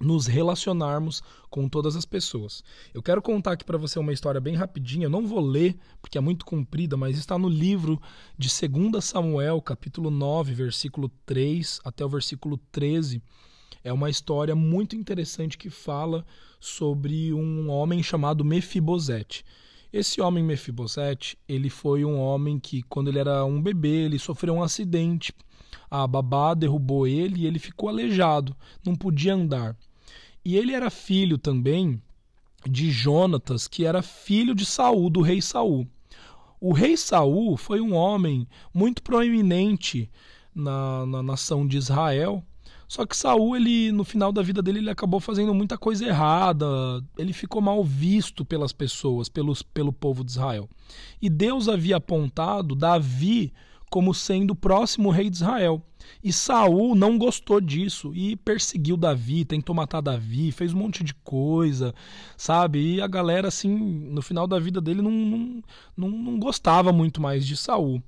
nos 0.00 0.26
relacionarmos 0.26 1.22
com 1.50 1.68
todas 1.68 1.96
as 1.96 2.04
pessoas. 2.04 2.62
Eu 2.94 3.02
quero 3.02 3.20
contar 3.20 3.52
aqui 3.52 3.64
para 3.64 3.78
você 3.78 3.98
uma 3.98 4.12
história 4.12 4.40
bem 4.40 4.54
rapidinha, 4.54 5.06
eu 5.06 5.10
não 5.10 5.26
vou 5.26 5.40
ler 5.40 5.76
porque 6.00 6.16
é 6.16 6.20
muito 6.20 6.44
comprida, 6.44 6.96
mas 6.96 7.18
está 7.18 7.36
no 7.36 7.48
livro 7.48 8.00
de 8.36 8.48
2 8.48 9.04
Samuel, 9.04 9.60
capítulo 9.60 10.10
9, 10.10 10.54
versículo 10.54 11.10
3 11.26 11.80
até 11.84 12.04
o 12.04 12.08
versículo 12.08 12.58
13. 12.70 13.20
É 13.82 13.92
uma 13.92 14.10
história 14.10 14.54
muito 14.54 14.94
interessante 14.94 15.58
que 15.58 15.70
fala 15.70 16.24
sobre 16.60 17.32
um 17.32 17.68
homem 17.70 18.02
chamado 18.02 18.44
Mefibosete. 18.44 19.44
Esse 19.92 20.20
homem 20.20 20.44
Mefibosete, 20.44 21.38
ele 21.48 21.70
foi 21.70 22.04
um 22.04 22.18
homem 22.18 22.58
que 22.58 22.82
quando 22.82 23.08
ele 23.08 23.18
era 23.18 23.44
um 23.44 23.60
bebê, 23.60 24.04
ele 24.04 24.18
sofreu 24.18 24.54
um 24.54 24.62
acidente. 24.62 25.32
A 25.90 26.06
babá 26.06 26.52
derrubou 26.52 27.06
ele 27.06 27.40
e 27.40 27.46
ele 27.46 27.58
ficou 27.58 27.88
aleijado, 27.88 28.54
não 28.84 28.94
podia 28.94 29.34
andar. 29.34 29.74
E 30.44 30.56
ele 30.56 30.72
era 30.72 30.90
filho 30.90 31.38
também 31.38 32.00
de 32.68 32.90
Jonatas, 32.90 33.66
que 33.66 33.84
era 33.84 34.02
filho 34.02 34.54
de 34.54 34.66
Saul, 34.66 35.08
do 35.08 35.22
rei 35.22 35.40
Saul. 35.40 35.86
O 36.60 36.72
rei 36.72 36.96
Saul 36.96 37.56
foi 37.56 37.80
um 37.80 37.94
homem 37.94 38.46
muito 38.74 39.02
proeminente 39.02 40.10
na, 40.54 41.06
na 41.06 41.22
nação 41.22 41.66
de 41.66 41.76
Israel. 41.76 42.44
Só 42.88 43.04
que 43.04 43.14
Saul, 43.14 43.54
ele 43.54 43.92
no 43.92 44.02
final 44.02 44.32
da 44.32 44.40
vida 44.40 44.62
dele, 44.62 44.78
ele 44.78 44.90
acabou 44.90 45.20
fazendo 45.20 45.54
muita 45.54 45.76
coisa 45.76 46.06
errada. 46.06 46.66
Ele 47.18 47.34
ficou 47.34 47.60
mal 47.60 47.84
visto 47.84 48.46
pelas 48.46 48.72
pessoas, 48.72 49.28
pelos, 49.28 49.62
pelo 49.62 49.92
povo 49.92 50.24
de 50.24 50.30
Israel. 50.30 50.68
E 51.20 51.28
Deus 51.28 51.68
havia 51.68 51.98
apontado 51.98 52.74
Davi 52.74 53.52
como 53.90 54.14
sendo 54.14 54.52
o 54.52 54.56
próximo 54.56 55.10
rei 55.10 55.28
de 55.28 55.36
Israel. 55.36 55.82
E 56.24 56.32
Saul 56.32 56.94
não 56.94 57.18
gostou 57.18 57.60
disso 57.60 58.14
e 58.14 58.36
perseguiu 58.36 58.96
Davi, 58.96 59.44
tentou 59.44 59.74
matar 59.74 60.00
Davi, 60.00 60.50
fez 60.50 60.72
um 60.72 60.78
monte 60.78 61.04
de 61.04 61.12
coisa, 61.12 61.94
sabe? 62.38 62.94
E 62.94 63.00
a 63.02 63.06
galera, 63.06 63.48
assim, 63.48 63.68
no 63.68 64.22
final 64.22 64.46
da 64.46 64.58
vida 64.58 64.80
dele 64.80 65.02
não, 65.02 65.10
não, 65.10 65.62
não, 65.94 66.08
não 66.08 66.38
gostava 66.38 66.90
muito 66.92 67.20
mais 67.20 67.46
de 67.46 67.56
Saul. 67.56 68.02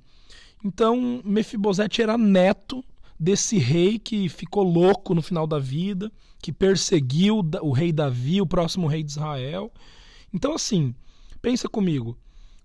Então, 0.63 1.21
Mefibosete 1.23 2.01
era 2.01 2.17
neto 2.17 2.83
desse 3.21 3.59
rei 3.59 3.99
que 3.99 4.27
ficou 4.27 4.63
louco 4.63 5.13
no 5.13 5.21
final 5.21 5.45
da 5.45 5.59
vida, 5.59 6.11
que 6.41 6.51
perseguiu 6.51 7.47
o 7.61 7.71
rei 7.71 7.91
Davi, 7.91 8.41
o 8.41 8.47
próximo 8.47 8.87
rei 8.87 9.03
de 9.03 9.11
Israel. 9.11 9.71
Então, 10.33 10.55
assim, 10.55 10.95
pensa 11.39 11.69
comigo. 11.69 12.17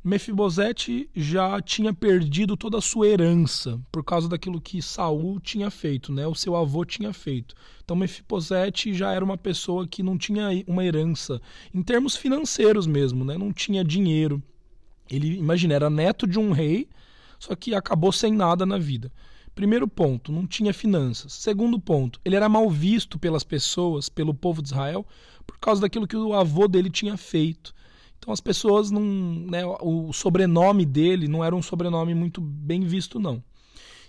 Mefibosete 0.03 1.11
já 1.15 1.61
tinha 1.61 1.93
perdido 1.93 2.57
toda 2.57 2.79
a 2.79 2.81
sua 2.81 3.07
herança 3.07 3.79
por 3.93 4.03
causa 4.03 4.29
daquilo 4.29 4.61
que 4.61 4.81
Saul 4.81 5.41
tinha 5.41 5.69
feito, 5.69 6.11
né? 6.13 6.27
O 6.27 6.35
seu 6.35 6.57
avô 6.57 6.85
tinha 6.85 7.13
feito. 7.13 7.55
Então 7.85 7.97
Mefibosete 7.97 8.95
já 8.95 9.13
era 9.13 9.25
uma 9.25 9.37
pessoa 9.37 9.87
que 9.87 10.05
não 10.05 10.17
tinha 10.17 10.49
uma 10.65 10.85
herança 10.85 11.43
em 11.75 11.83
termos 11.83 12.15
financeiros 12.17 12.87
mesmo, 12.87 13.25
né? 13.25 13.37
Não 13.37 13.53
tinha 13.53 13.83
dinheiro. 13.83 14.41
Ele, 15.11 15.37
imagina, 15.37 15.75
era 15.75 15.91
neto 15.91 16.25
de 16.25 16.39
um 16.39 16.53
rei, 16.53 16.89
só 17.37 17.57
que 17.57 17.75
acabou 17.75 18.13
sem 18.13 18.33
nada 18.33 18.65
na 18.65 18.79
vida. 18.79 19.11
Primeiro 19.57 19.89
ponto, 19.89 20.31
não 20.31 20.47
tinha 20.47 20.71
finanças. 20.75 21.33
Segundo 21.33 21.81
ponto, 21.81 22.21
ele 22.23 22.37
era 22.37 22.47
mal 22.47 22.69
visto 22.69 23.19
pelas 23.19 23.43
pessoas, 23.43 24.07
pelo 24.07 24.35
povo 24.35 24.61
de 24.61 24.69
Israel, 24.69 25.07
por 25.47 25.59
causa 25.59 25.81
daquilo 25.81 26.07
que 26.07 26.15
o 26.15 26.35
avô 26.35 26.69
dele 26.69 26.91
tinha 26.91 27.17
feito. 27.17 27.75
Então 28.19 28.35
as 28.35 28.41
pessoas 28.41 28.91
não. 28.91 29.01
Né, 29.01 29.65
o 29.81 30.13
sobrenome 30.13 30.85
dele 30.85 31.27
não 31.27 31.43
era 31.43 31.57
um 31.57 31.63
sobrenome 31.63 32.15
muito 32.15 32.39
bem 32.39 32.83
visto, 32.83 33.19
não. 33.19 33.43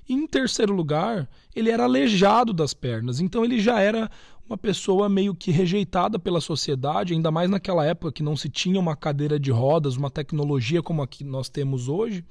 Em 0.09 0.27
terceiro 0.27 0.73
lugar, 0.73 1.29
ele 1.55 1.71
era 1.71 1.85
aleijado 1.85 2.51
das 2.51 2.73
pernas. 2.73 3.21
Então 3.21 3.45
ele 3.45 3.57
já 3.57 3.79
era 3.79 4.11
uma 4.49 4.57
pessoa 4.57 5.07
meio 5.07 5.33
que 5.33 5.49
rejeitada 5.49 6.19
pela 6.19 6.41
sociedade, 6.41 7.13
ainda 7.13 7.31
mais 7.31 7.49
naquela 7.49 7.85
época 7.85 8.11
que 8.11 8.23
não 8.23 8.35
se 8.35 8.49
tinha 8.49 8.77
uma 8.77 8.97
cadeira 8.97 9.39
de 9.39 9.51
rodas, 9.51 9.95
uma 9.95 10.11
tecnologia 10.11 10.83
como 10.83 11.01
a 11.01 11.07
que 11.07 11.23
nós 11.23 11.47
temos 11.47 11.87
hoje. 11.87 12.25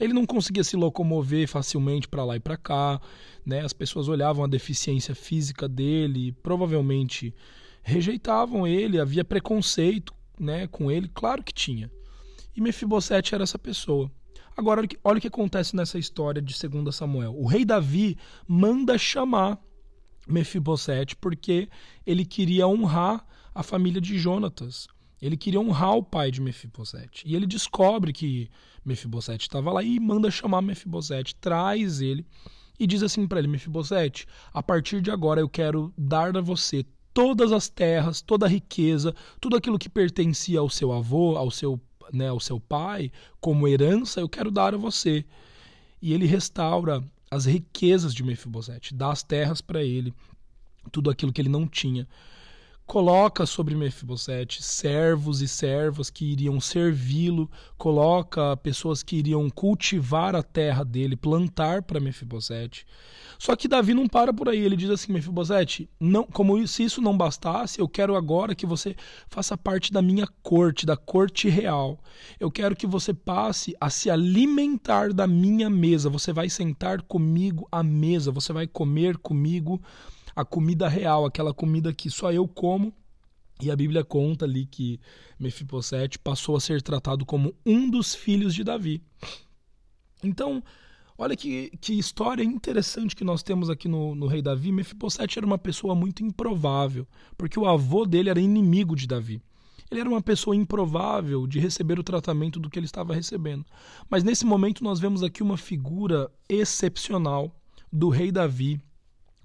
Ele 0.00 0.14
não 0.14 0.24
conseguia 0.24 0.64
se 0.64 0.76
locomover 0.76 1.46
facilmente 1.46 2.08
para 2.08 2.24
lá 2.24 2.36
e 2.36 2.40
para 2.40 2.56
cá, 2.56 3.00
né? 3.44 3.60
As 3.60 3.72
pessoas 3.72 4.08
olhavam 4.08 4.42
a 4.42 4.48
deficiência 4.48 5.14
física 5.14 5.68
dele, 5.68 6.32
provavelmente 6.42 7.34
rejeitavam 7.82 8.66
ele, 8.66 8.98
havia 8.98 9.24
preconceito 9.24 10.14
né, 10.38 10.66
com 10.66 10.90
ele? 10.90 11.08
Claro 11.12 11.44
que 11.44 11.52
tinha. 11.52 11.90
E 12.56 12.60
Mefibosete 12.60 13.34
era 13.34 13.44
essa 13.44 13.58
pessoa. 13.58 14.10
Agora, 14.56 14.82
olha 15.04 15.18
o 15.18 15.20
que 15.20 15.28
acontece 15.28 15.76
nessa 15.76 15.98
história 15.98 16.42
de 16.42 16.54
2 16.68 16.94
Samuel. 16.94 17.34
O 17.36 17.46
rei 17.46 17.64
Davi 17.64 18.16
manda 18.46 18.98
chamar 18.98 19.58
Mefibosete 20.26 21.16
porque 21.16 21.68
ele 22.06 22.24
queria 22.24 22.66
honrar 22.66 23.24
a 23.54 23.62
família 23.62 24.00
de 24.00 24.18
Jonatas. 24.18 24.88
Ele 25.20 25.36
queria 25.36 25.60
honrar 25.60 25.96
o 25.96 26.02
pai 26.02 26.30
de 26.30 26.40
Mefibosete. 26.40 27.22
E 27.26 27.36
ele 27.36 27.46
descobre 27.46 28.12
que 28.12 28.48
Mefibosete 28.84 29.42
estava 29.42 29.70
lá 29.70 29.82
e 29.82 30.00
manda 30.00 30.30
chamar 30.30 30.62
Mefibosete, 30.62 31.34
traz 31.34 32.00
ele 32.00 32.24
e 32.78 32.86
diz 32.86 33.02
assim 33.02 33.26
para 33.26 33.38
ele: 33.38 33.48
Mefibosete, 33.48 34.26
a 34.52 34.62
partir 34.62 35.02
de 35.02 35.10
agora 35.10 35.40
eu 35.40 35.48
quero 35.48 35.92
dar 35.96 36.34
a 36.36 36.40
você 36.40 36.84
todas 37.12 37.52
as 37.52 37.68
terras, 37.68 38.22
toda 38.22 38.46
a 38.46 38.48
riqueza, 38.48 39.14
tudo 39.40 39.56
aquilo 39.56 39.78
que 39.78 39.88
pertencia 39.88 40.60
ao 40.60 40.70
seu 40.70 40.92
avô, 40.92 41.36
ao 41.36 41.50
seu, 41.50 41.78
né, 42.12 42.28
ao 42.28 42.40
seu 42.40 42.58
pai, 42.58 43.12
como 43.40 43.68
herança, 43.68 44.20
eu 44.20 44.28
quero 44.28 44.50
dar 44.50 44.74
a 44.74 44.78
você. 44.78 45.24
E 46.00 46.14
ele 46.14 46.24
restaura 46.24 47.04
as 47.30 47.44
riquezas 47.44 48.14
de 48.14 48.22
Mefibosete, 48.22 48.94
dá 48.94 49.12
as 49.12 49.22
terras 49.22 49.60
para 49.60 49.82
ele, 49.82 50.14
tudo 50.90 51.10
aquilo 51.10 51.32
que 51.32 51.42
ele 51.42 51.48
não 51.50 51.68
tinha 51.68 52.08
coloca 52.90 53.46
sobre 53.46 53.76
Mefibosete 53.76 54.64
servos 54.64 55.40
e 55.40 55.46
servas 55.46 56.10
que 56.10 56.24
iriam 56.24 56.60
servi-lo, 56.60 57.48
coloca 57.78 58.56
pessoas 58.56 59.00
que 59.00 59.14
iriam 59.14 59.48
cultivar 59.48 60.34
a 60.34 60.42
terra 60.42 60.84
dele, 60.84 61.14
plantar 61.14 61.84
para 61.84 62.00
Mefibosete. 62.00 62.84
Só 63.38 63.54
que 63.54 63.68
Davi 63.68 63.94
não 63.94 64.08
para 64.08 64.34
por 64.34 64.48
aí, 64.48 64.58
ele 64.58 64.74
diz 64.74 64.90
assim: 64.90 65.12
Mefibosete, 65.12 65.88
não, 66.00 66.24
como 66.24 66.66
se 66.66 66.82
isso 66.82 67.00
não 67.00 67.16
bastasse, 67.16 67.78
eu 67.78 67.88
quero 67.88 68.16
agora 68.16 68.56
que 68.56 68.66
você 68.66 68.96
faça 69.28 69.56
parte 69.56 69.92
da 69.92 70.02
minha 70.02 70.26
corte, 70.42 70.84
da 70.84 70.96
corte 70.96 71.48
real. 71.48 71.96
Eu 72.40 72.50
quero 72.50 72.74
que 72.74 72.88
você 72.88 73.14
passe 73.14 73.72
a 73.80 73.88
se 73.88 74.10
alimentar 74.10 75.12
da 75.12 75.28
minha 75.28 75.70
mesa. 75.70 76.10
Você 76.10 76.32
vai 76.32 76.50
sentar 76.50 77.02
comigo 77.02 77.68
à 77.70 77.84
mesa, 77.84 78.32
você 78.32 78.52
vai 78.52 78.66
comer 78.66 79.16
comigo 79.16 79.80
a 80.40 80.44
comida 80.44 80.88
real, 80.88 81.24
aquela 81.24 81.52
comida 81.52 81.92
que 81.92 82.10
só 82.10 82.32
eu 82.32 82.46
como. 82.48 82.92
E 83.62 83.70
a 83.70 83.76
Bíblia 83.76 84.02
conta 84.02 84.46
ali 84.46 84.64
que 84.64 84.98
Mefibosete 85.38 86.18
passou 86.18 86.56
a 86.56 86.60
ser 86.60 86.80
tratado 86.80 87.26
como 87.26 87.54
um 87.64 87.90
dos 87.90 88.14
filhos 88.14 88.54
de 88.54 88.64
Davi. 88.64 89.02
Então, 90.24 90.62
olha 91.18 91.36
que, 91.36 91.70
que 91.80 91.98
história 91.98 92.42
interessante 92.42 93.14
que 93.14 93.24
nós 93.24 93.42
temos 93.42 93.68
aqui 93.68 93.86
no, 93.86 94.14
no 94.14 94.26
rei 94.26 94.40
Davi. 94.40 94.72
Mefibosete 94.72 95.38
era 95.38 95.46
uma 95.46 95.58
pessoa 95.58 95.94
muito 95.94 96.22
improvável, 96.22 97.06
porque 97.36 97.58
o 97.58 97.66
avô 97.66 98.06
dele 98.06 98.30
era 98.30 98.40
inimigo 98.40 98.96
de 98.96 99.06
Davi. 99.06 99.42
Ele 99.90 100.00
era 100.00 100.08
uma 100.08 100.22
pessoa 100.22 100.54
improvável 100.54 101.46
de 101.46 101.58
receber 101.58 101.98
o 101.98 102.04
tratamento 102.04 102.60
do 102.60 102.70
que 102.70 102.78
ele 102.78 102.86
estava 102.86 103.12
recebendo. 103.12 103.66
Mas 104.08 104.22
nesse 104.22 104.46
momento 104.46 104.84
nós 104.84 105.00
vemos 105.00 105.22
aqui 105.22 105.42
uma 105.42 105.56
figura 105.56 106.30
excepcional 106.48 107.52
do 107.92 108.08
rei 108.08 108.30
Davi, 108.30 108.80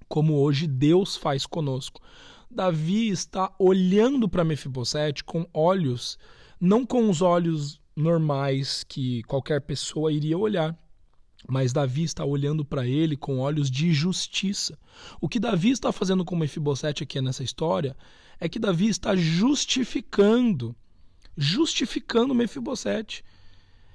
como 0.07 0.35
hoje 0.35 0.67
Deus 0.67 1.15
faz 1.15 1.45
conosco. 1.45 2.01
Davi 2.49 3.09
está 3.09 3.53
olhando 3.59 4.29
para 4.29 4.43
Mefibosete 4.43 5.23
com 5.23 5.45
olhos, 5.53 6.17
não 6.59 6.85
com 6.85 7.09
os 7.09 7.21
olhos 7.21 7.81
normais 7.95 8.83
que 8.83 9.23
qualquer 9.23 9.61
pessoa 9.61 10.11
iria 10.11 10.37
olhar, 10.37 10.77
mas 11.47 11.73
Davi 11.73 12.03
está 12.03 12.25
olhando 12.25 12.65
para 12.65 12.87
ele 12.87 13.15
com 13.15 13.39
olhos 13.39 13.69
de 13.69 13.93
justiça. 13.93 14.77
O 15.21 15.29
que 15.29 15.39
Davi 15.39 15.71
está 15.71 15.91
fazendo 15.91 16.25
com 16.25 16.35
Mefibosete 16.35 17.03
aqui 17.03 17.21
nessa 17.21 17.43
história 17.43 17.95
é 18.39 18.49
que 18.49 18.59
Davi 18.59 18.87
está 18.87 19.15
justificando, 19.15 20.75
justificando 21.37 22.33
Mefibosete. 22.33 23.23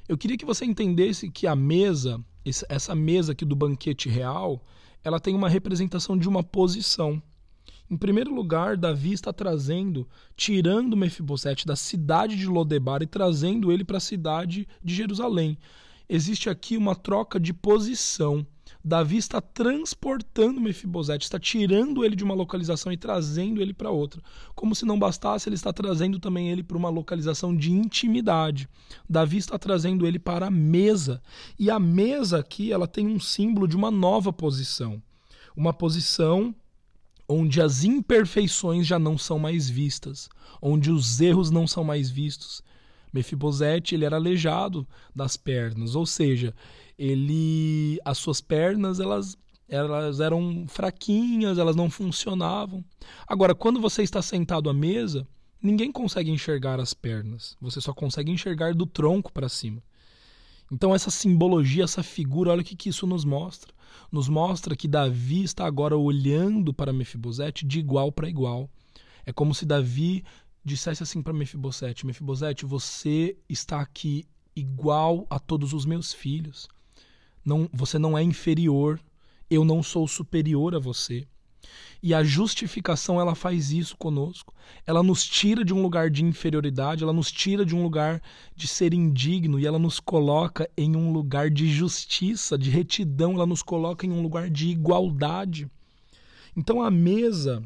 Eu 0.09 0.17
queria 0.17 0.37
que 0.37 0.45
você 0.45 0.65
entendesse 0.65 1.31
que 1.31 1.47
a 1.47 1.57
mesa, 1.57 2.23
essa 2.69 2.95
mesa 2.95 3.33
aqui 3.33 3.45
do 3.45 3.57
banquete 3.57 4.09
real, 4.09 4.65
ela 5.03 5.21
tem 5.21 5.35
uma 5.35 5.49
representação 5.49 6.17
de 6.17 6.29
uma 6.29 6.43
posição. 6.43 7.23
Em 7.91 7.97
primeiro 7.97 8.33
lugar, 8.33 8.77
Davi 8.77 9.13
está 9.13 9.33
trazendo, 9.33 10.09
tirando 10.37 10.97
Mefibosete 10.97 11.67
da 11.67 11.75
cidade 11.75 12.37
de 12.37 12.47
Lodebar 12.47 13.03
e 13.03 13.07
trazendo 13.07 13.73
ele 13.73 13.85
para 13.85 13.97
a 13.97 14.01
cidade 14.01 14.67
de 14.83 14.95
Jerusalém 14.95 15.59
existe 16.11 16.51
aqui 16.51 16.77
uma 16.77 16.97
troca 16.97 17.39
de 17.39 17.55
posição. 17.55 18.45
Davi 18.83 19.19
está 19.19 19.41
transportando 19.41 20.61
Mefibosete, 20.61 21.25
está 21.25 21.39
tirando 21.39 22.05
ele 22.05 22.17
de 22.17 22.25
uma 22.25 22.35
localização 22.35 22.91
e 22.91 22.97
trazendo 22.97 23.61
ele 23.61 23.75
para 23.75 23.91
outra. 23.91 24.23
Como 24.55 24.75
se 24.75 24.87
não 24.87 24.99
bastasse, 24.99 25.49
ele 25.49 25.57
está 25.57 25.73
trazendo 25.73 26.19
também 26.19 26.51
ele 26.51 26.63
para 26.63 26.79
uma 26.79 26.89
localização 26.89 27.55
de 27.55 27.71
intimidade. 27.71 28.69
Davi 29.09 29.37
está 29.37 29.59
trazendo 29.59 30.07
ele 30.07 30.19
para 30.19 30.47
a 30.47 30.51
mesa. 30.51 31.23
E 31.59 31.71
a 31.71 31.79
mesa 31.79 32.39
aqui, 32.39 32.73
ela 32.73 32.87
tem 32.87 33.07
um 33.07 33.21
símbolo 33.21 33.69
de 33.69 33.77
uma 33.77 33.91
nova 33.91 34.33
posição. 34.33 35.03
Uma 35.55 35.75
posição 35.75 36.55
onde 37.29 37.61
as 37.61 37.85
imperfeições 37.85 38.87
já 38.87 38.99
não 38.99 39.17
são 39.17 39.39
mais 39.39 39.69
vistas, 39.69 40.29
onde 40.61 40.91
os 40.91 41.21
erros 41.21 41.51
não 41.51 41.67
são 41.67 41.85
mais 41.85 42.11
vistos, 42.11 42.63
Mefibosete 43.13 43.95
ele 43.95 44.05
era 44.05 44.17
aleijado 44.17 44.87
das 45.15 45.37
pernas, 45.37 45.95
ou 45.95 46.07
seja, 46.07 46.55
ele 47.01 47.99
as 48.05 48.19
suas 48.19 48.43
pernas 48.43 49.01
elas 49.01 49.35
elas 49.67 50.19
eram 50.19 50.67
fraquinhas, 50.67 51.57
elas 51.57 51.77
não 51.77 51.89
funcionavam. 51.89 52.85
Agora, 53.25 53.55
quando 53.55 53.81
você 53.81 54.03
está 54.03 54.21
sentado 54.21 54.69
à 54.69 54.75
mesa, 54.75 55.27
ninguém 55.63 55.93
consegue 55.93 56.29
enxergar 56.29 56.81
as 56.81 56.93
pernas. 56.93 57.57
Você 57.61 57.81
só 57.81 57.95
consegue 57.95 58.33
enxergar 58.33 58.75
do 58.75 58.85
tronco 58.85 59.33
para 59.33 59.49
cima. 59.49 59.81
Então 60.73 60.93
essa 60.93 61.09
simbologia, 61.09 61.85
essa 61.85 62.03
figura, 62.03 62.51
olha 62.51 62.63
o 62.63 62.65
que, 62.65 62.75
que 62.75 62.89
isso 62.89 63.07
nos 63.07 63.25
mostra. 63.25 63.73
Nos 64.11 64.29
mostra 64.29 64.75
que 64.75 64.89
Davi 64.89 65.45
está 65.45 65.65
agora 65.67 65.97
olhando 65.97 66.75
para 66.75 66.93
Mefibosete 66.93 67.65
de 67.65 67.79
igual 67.79 68.11
para 68.11 68.29
igual. 68.29 68.69
É 69.25 69.33
como 69.33 69.55
se 69.55 69.65
Davi 69.65 70.25
dissesse 70.65 71.05
assim 71.05 71.23
para 71.23 71.33
Mefibosete: 71.33 72.05
Mefibosete, 72.05 72.67
você 72.67 73.37
está 73.49 73.81
aqui 73.81 74.25
igual 74.55 75.27
a 75.31 75.39
todos 75.39 75.73
os 75.73 75.87
meus 75.87 76.13
filhos. 76.13 76.69
Não, 77.45 77.69
você 77.73 77.99
não 77.99 78.17
é 78.17 78.23
inferior, 78.23 79.01
eu 79.51 79.65
não 79.65 79.83
sou 79.83 80.07
superior 80.07 80.75
a 80.75 80.79
você. 80.79 81.27
E 82.03 82.15
a 82.15 82.25
justificação 82.25 83.21
ela 83.21 83.35
faz 83.35 83.71
isso 83.71 83.97
conosco. 83.97 84.55
Ela 84.87 85.03
nos 85.03 85.25
tira 85.25 85.63
de 85.65 85.75
um 85.75 85.83
lugar 85.83 86.09
de 86.09 86.25
inferioridade, 86.25 87.03
ela 87.03 87.13
nos 87.13 87.31
tira 87.31 87.65
de 87.65 87.77
um 87.77 87.83
lugar 87.83 88.23
de 88.57 88.67
ser 88.67 88.95
indigno 88.95 89.59
e 89.59 89.67
ela 89.67 89.79
nos 89.79 90.01
coloca 90.01 90.71
em 90.77 90.97
um 90.97 91.13
lugar 91.13 91.51
de 91.51 91.69
justiça, 91.69 92.57
de 92.57 92.71
retidão, 92.71 93.35
ela 93.35 93.47
nos 93.47 93.63
coloca 93.63 94.07
em 94.07 94.11
um 94.11 94.23
lugar 94.23 94.49
de 94.49 94.69
igualdade. 94.69 95.71
Então 96.57 96.83
a 96.83 96.91
mesa 96.91 97.63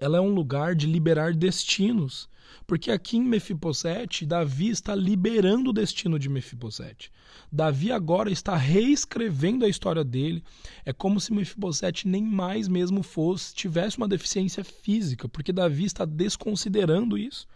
ela 0.00 0.16
é 0.16 0.20
um 0.20 0.34
lugar 0.34 0.74
de 0.74 0.86
liberar 0.86 1.34
destinos. 1.34 2.28
Porque 2.66 2.90
aqui 2.90 3.16
em 3.16 3.24
Mefibosete, 3.24 4.26
Davi 4.26 4.70
está 4.70 4.94
liberando 4.94 5.70
o 5.70 5.72
destino 5.72 6.18
de 6.18 6.28
Mefibosete. 6.28 7.10
Davi 7.50 7.90
agora 7.90 8.30
está 8.30 8.56
reescrevendo 8.56 9.64
a 9.64 9.68
história 9.68 10.04
dele. 10.04 10.42
É 10.84 10.92
como 10.92 11.20
se 11.20 11.32
Mefibosete 11.32 12.06
nem 12.06 12.22
mais 12.22 12.68
mesmo 12.68 13.02
fosse, 13.02 13.54
tivesse 13.54 13.98
uma 13.98 14.08
deficiência 14.08 14.62
física, 14.62 15.28
porque 15.28 15.52
Davi 15.52 15.84
está 15.84 16.04
desconsiderando 16.04 17.18
isso. 17.18 17.46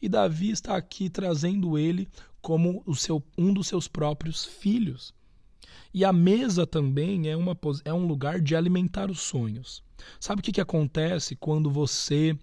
E 0.00 0.08
Davi 0.08 0.50
está 0.50 0.76
aqui 0.76 1.08
trazendo 1.08 1.78
ele 1.78 2.08
como 2.40 2.82
o 2.86 2.94
seu, 2.94 3.22
um 3.36 3.52
dos 3.52 3.68
seus 3.68 3.88
próprios 3.88 4.44
filhos. 4.44 5.14
E 5.92 6.04
a 6.04 6.12
mesa 6.12 6.66
também 6.66 7.28
é, 7.28 7.36
uma, 7.36 7.56
é 7.84 7.92
um 7.92 8.06
lugar 8.06 8.40
de 8.40 8.56
alimentar 8.56 9.10
os 9.10 9.20
sonhos. 9.20 9.82
Sabe 10.18 10.40
o 10.40 10.42
que, 10.42 10.52
que 10.52 10.60
acontece 10.60 11.36
quando 11.36 11.70
você 11.70 12.36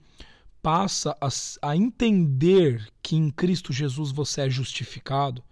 passa 0.62 1.18
a, 1.20 1.30
a 1.62 1.76
entender 1.76 2.88
que 3.02 3.16
em 3.16 3.30
Cristo 3.30 3.74
Jesus 3.74 4.12
você 4.12 4.42
é 4.42 4.50
justificado? 4.50 5.44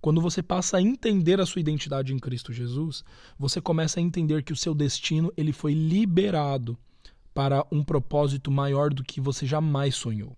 Quando 0.00 0.20
você 0.20 0.42
passa 0.42 0.76
a 0.76 0.82
entender 0.82 1.40
a 1.40 1.46
sua 1.46 1.60
identidade 1.60 2.12
em 2.12 2.18
Cristo 2.18 2.52
Jesus, 2.52 3.04
você 3.38 3.60
começa 3.60 3.98
a 3.98 4.02
entender 4.02 4.42
que 4.42 4.52
o 4.52 4.56
seu 4.56 4.74
destino 4.74 5.32
ele 5.36 5.52
foi 5.52 5.74
liberado 5.74 6.78
para 7.34 7.66
um 7.70 7.82
propósito 7.82 8.50
maior 8.50 8.92
do 8.92 9.02
que 9.02 9.20
você 9.20 9.46
jamais 9.46 9.94
sonhou. 9.94 10.36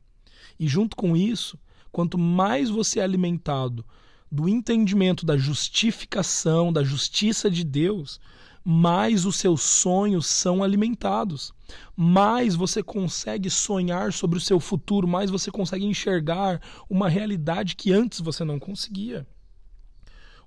E 0.58 0.66
junto 0.66 0.96
com 0.96 1.16
isso, 1.16 1.58
quanto 1.92 2.16
mais 2.16 2.70
você 2.70 3.00
é 3.00 3.02
alimentado 3.02 3.84
do 4.30 4.48
entendimento 4.48 5.26
da 5.26 5.36
justificação, 5.36 6.72
da 6.72 6.84
justiça 6.84 7.50
de 7.50 7.64
Deus, 7.64 8.20
mais 8.64 9.24
os 9.24 9.36
seus 9.36 9.62
sonhos 9.62 10.26
são 10.26 10.62
alimentados, 10.62 11.52
mais 11.96 12.54
você 12.54 12.82
consegue 12.82 13.48
sonhar 13.48 14.12
sobre 14.12 14.38
o 14.38 14.40
seu 14.40 14.60
futuro, 14.60 15.08
mais 15.08 15.30
você 15.30 15.50
consegue 15.50 15.84
enxergar 15.84 16.60
uma 16.88 17.08
realidade 17.08 17.76
que 17.76 17.92
antes 17.92 18.20
você 18.20 18.44
não 18.44 18.58
conseguia. 18.58 19.26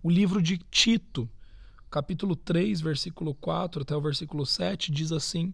O 0.02 0.10
livro 0.10 0.42
de 0.42 0.58
Tito, 0.58 1.30
capítulo 1.90 2.36
3, 2.36 2.82
versículo 2.82 3.34
4 3.36 3.82
até 3.82 3.96
o 3.96 4.02
versículo 4.02 4.46
7, 4.46 4.92
diz 4.92 5.12
assim: 5.12 5.54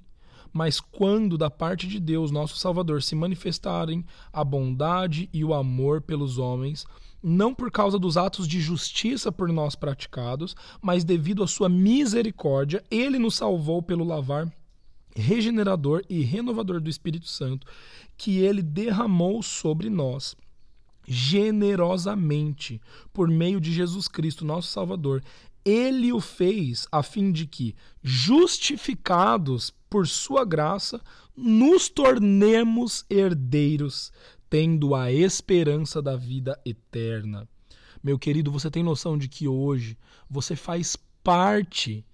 Mas 0.51 0.79
quando 0.79 1.37
da 1.37 1.49
parte 1.49 1.87
de 1.87 1.99
Deus, 1.99 2.31
nosso 2.31 2.57
Salvador, 2.57 3.01
se 3.01 3.15
manifestarem 3.15 4.05
a 4.31 4.43
bondade 4.43 5.29
e 5.31 5.43
o 5.43 5.53
amor 5.53 6.01
pelos 6.01 6.37
homens, 6.37 6.85
não 7.21 7.53
por 7.53 7.69
causa 7.69 7.99
dos 7.99 8.17
atos 8.17 8.47
de 8.47 8.59
justiça 8.61 9.31
por 9.31 9.49
nós 9.49 9.75
praticados, 9.75 10.55
mas 10.81 11.03
devido 11.03 11.43
à 11.43 11.47
sua 11.47 11.69
misericórdia, 11.69 12.83
ele 12.89 13.19
nos 13.19 13.35
salvou 13.35 13.81
pelo 13.81 14.03
lavar 14.03 14.51
regenerador 15.15 16.03
e 16.09 16.21
renovador 16.21 16.79
do 16.79 16.89
Espírito 16.89 17.27
Santo, 17.27 17.67
que 18.17 18.39
ele 18.39 18.61
derramou 18.61 19.41
sobre 19.43 19.89
nós 19.89 20.35
generosamente 21.11 22.79
por 23.11 23.27
meio 23.27 23.59
de 23.59 23.73
Jesus 23.73 24.07
Cristo, 24.07 24.45
nosso 24.45 24.67
Salvador. 24.67 25.23
Ele 25.63 26.11
o 26.11 26.19
fez 26.19 26.87
a 26.91 27.03
fim 27.03 27.31
de 27.31 27.45
que, 27.45 27.75
justificados 28.01 29.73
por 29.89 30.07
sua 30.07 30.45
graça, 30.45 31.01
nos 31.35 31.89
tornemos 31.89 33.05
herdeiros 33.09 34.11
tendo 34.49 34.95
a 34.95 35.11
esperança 35.11 36.01
da 36.01 36.15
vida 36.15 36.59
eterna. 36.65 37.47
Meu 38.03 38.17
querido, 38.17 38.51
você 38.51 38.71
tem 38.71 38.81
noção 38.81 39.17
de 39.17 39.27
que 39.27 39.47
hoje 39.47 39.97
você 40.29 40.55
faz 40.55 40.95
parte 41.23 42.05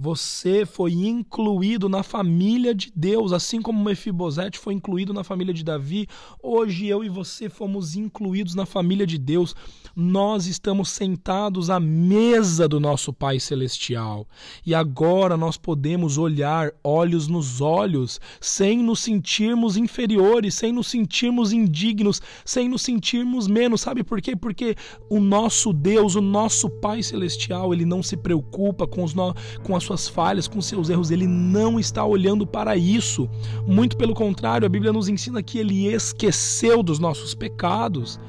você 0.00 0.64
foi 0.64 0.92
incluído 0.92 1.88
na 1.88 2.04
família 2.04 2.72
de 2.72 2.92
Deus, 2.94 3.32
assim 3.32 3.60
como 3.60 3.82
Mefibosete 3.82 4.56
foi 4.56 4.72
incluído 4.72 5.12
na 5.12 5.24
família 5.24 5.52
de 5.52 5.64
Davi. 5.64 6.06
Hoje 6.40 6.86
eu 6.86 7.02
e 7.02 7.08
você 7.08 7.48
fomos 7.48 7.96
incluídos 7.96 8.54
na 8.54 8.64
família 8.64 9.04
de 9.04 9.18
Deus. 9.18 9.56
Nós 9.96 10.46
estamos 10.46 10.90
sentados 10.90 11.68
à 11.68 11.80
mesa 11.80 12.68
do 12.68 12.78
nosso 12.78 13.12
Pai 13.12 13.40
celestial. 13.40 14.24
E 14.64 14.72
agora 14.72 15.36
nós 15.36 15.56
podemos 15.56 16.16
olhar 16.16 16.70
olhos 16.84 17.26
nos 17.26 17.60
olhos, 17.60 18.20
sem 18.40 18.80
nos 18.80 19.00
sentirmos 19.00 19.76
inferiores, 19.76 20.54
sem 20.54 20.70
nos 20.70 20.86
sentirmos 20.86 21.52
indignos, 21.52 22.22
sem 22.44 22.68
nos 22.68 22.82
sentirmos 22.82 23.48
menos. 23.48 23.80
Sabe 23.80 24.04
por 24.04 24.22
quê? 24.22 24.36
Porque 24.36 24.76
o 25.10 25.18
nosso 25.18 25.72
Deus, 25.72 26.14
o 26.14 26.20
nosso 26.20 26.70
Pai 26.70 27.02
celestial, 27.02 27.74
ele 27.74 27.84
não 27.84 28.00
se 28.00 28.16
preocupa 28.16 28.86
com 28.86 29.02
os 29.02 29.12
no... 29.12 29.34
com 29.64 29.74
as 29.74 29.87
suas 29.88 30.06
falhas, 30.06 30.46
com 30.46 30.60
seus 30.60 30.90
erros, 30.90 31.10
ele 31.10 31.26
não 31.26 31.80
está 31.80 32.04
olhando 32.04 32.46
para 32.46 32.76
isso. 32.76 33.28
Muito 33.66 33.96
pelo 33.96 34.14
contrário, 34.14 34.66
a 34.66 34.68
Bíblia 34.68 34.92
nos 34.92 35.08
ensina 35.08 35.42
que 35.42 35.58
ele 35.58 35.86
esqueceu 35.86 36.82
dos 36.82 36.98
nossos 36.98 37.34
pecados. 37.34 38.20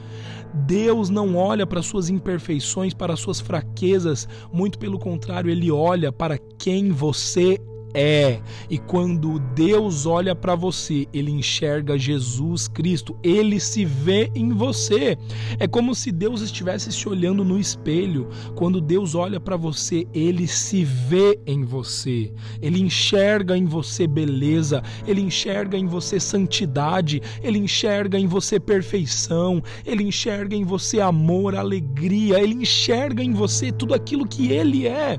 Deus 0.54 1.10
não 1.10 1.36
olha 1.36 1.67
para 1.67 1.82
suas 1.82 2.10
imperfeições, 2.10 2.93
para 2.93 3.15
suas 3.15 3.39
fraquezas, 3.39 4.28
muito 4.52 4.80
pelo 4.80 4.98
contrário, 4.98 5.52
ele 5.52 5.69
olha 5.69 6.12
para 6.12 6.38
quem 6.58 6.91
você 6.91 7.60
é. 7.93 8.39
E 8.69 8.78
quando 8.78 9.39
Deus 9.56 10.06
olha 10.06 10.36
para 10.36 10.56
você, 10.56 11.08
ele 11.13 11.32
enxerga 11.32 11.97
Jesus 11.97 12.67
Cristo, 12.67 13.17
ele 13.23 13.60
se 13.60 13.86
vê 13.86 14.32
em 14.36 14.49
você. 14.49 15.17
É 15.60 15.67
como 15.67 15.95
se 15.95 16.12
Deus 16.12 16.41
estivesse 16.41 16.91
se 16.91 17.08
olhando 17.08 17.43
no 17.43 17.60
espelho. 17.60 18.28
Quando 18.56 18.82
Deus 18.82 19.15
olha 19.15 19.39
para 19.39 19.58
você, 19.58 20.06
ele 20.13 20.47
se 20.47 20.84
vê 20.84 21.39
em 21.45 21.63
você. 21.63 22.32
Ele 22.62 22.80
enxerga 22.82 23.58
em 23.58 23.65
você 23.65 24.06
beleza, 24.08 24.84
ele 25.08 25.21
enxerga 25.21 25.78
em 25.78 25.88
você 25.88 26.19
santidade, 26.19 27.21
ele 27.41 27.58
enxerga 27.58 28.19
em 28.19 28.28
você 28.28 28.60
perfeição, 28.60 29.62
ele 29.86 30.04
enxerga 30.04 30.56
em 30.56 30.63
você 30.63 30.99
amor, 30.99 31.56
alegria, 31.56 32.39
ele 32.39 32.54
enxerga 32.54 33.23
em 33.23 33.34
você 33.34 33.71
tudo 33.71 33.93
aquilo 33.93 34.28
que 34.28 34.52
ele 34.52 34.88
é. 34.88 35.17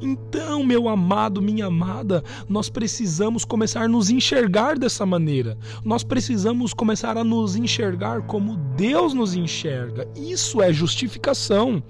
Então, 0.00 0.64
meu 0.64 0.88
amado, 0.88 1.42
minha 1.42 1.66
amada, 1.66 2.09
nós 2.48 2.68
precisamos 2.68 3.44
começar 3.44 3.82
a 3.82 3.88
nos 3.88 4.10
enxergar 4.10 4.78
dessa 4.78 5.06
maneira. 5.06 5.56
Nós 5.84 6.02
precisamos 6.02 6.74
começar 6.74 7.16
a 7.16 7.24
nos 7.24 7.56
enxergar 7.56 8.22
como 8.22 8.56
Deus 8.76 9.14
nos 9.14 9.34
enxerga. 9.34 10.08
Isso 10.16 10.60
é 10.60 10.72
justificação. 10.72 11.82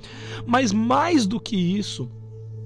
Mas 0.46 0.72
mais 0.72 1.26
do 1.26 1.40
que 1.40 1.56
isso, 1.56 2.11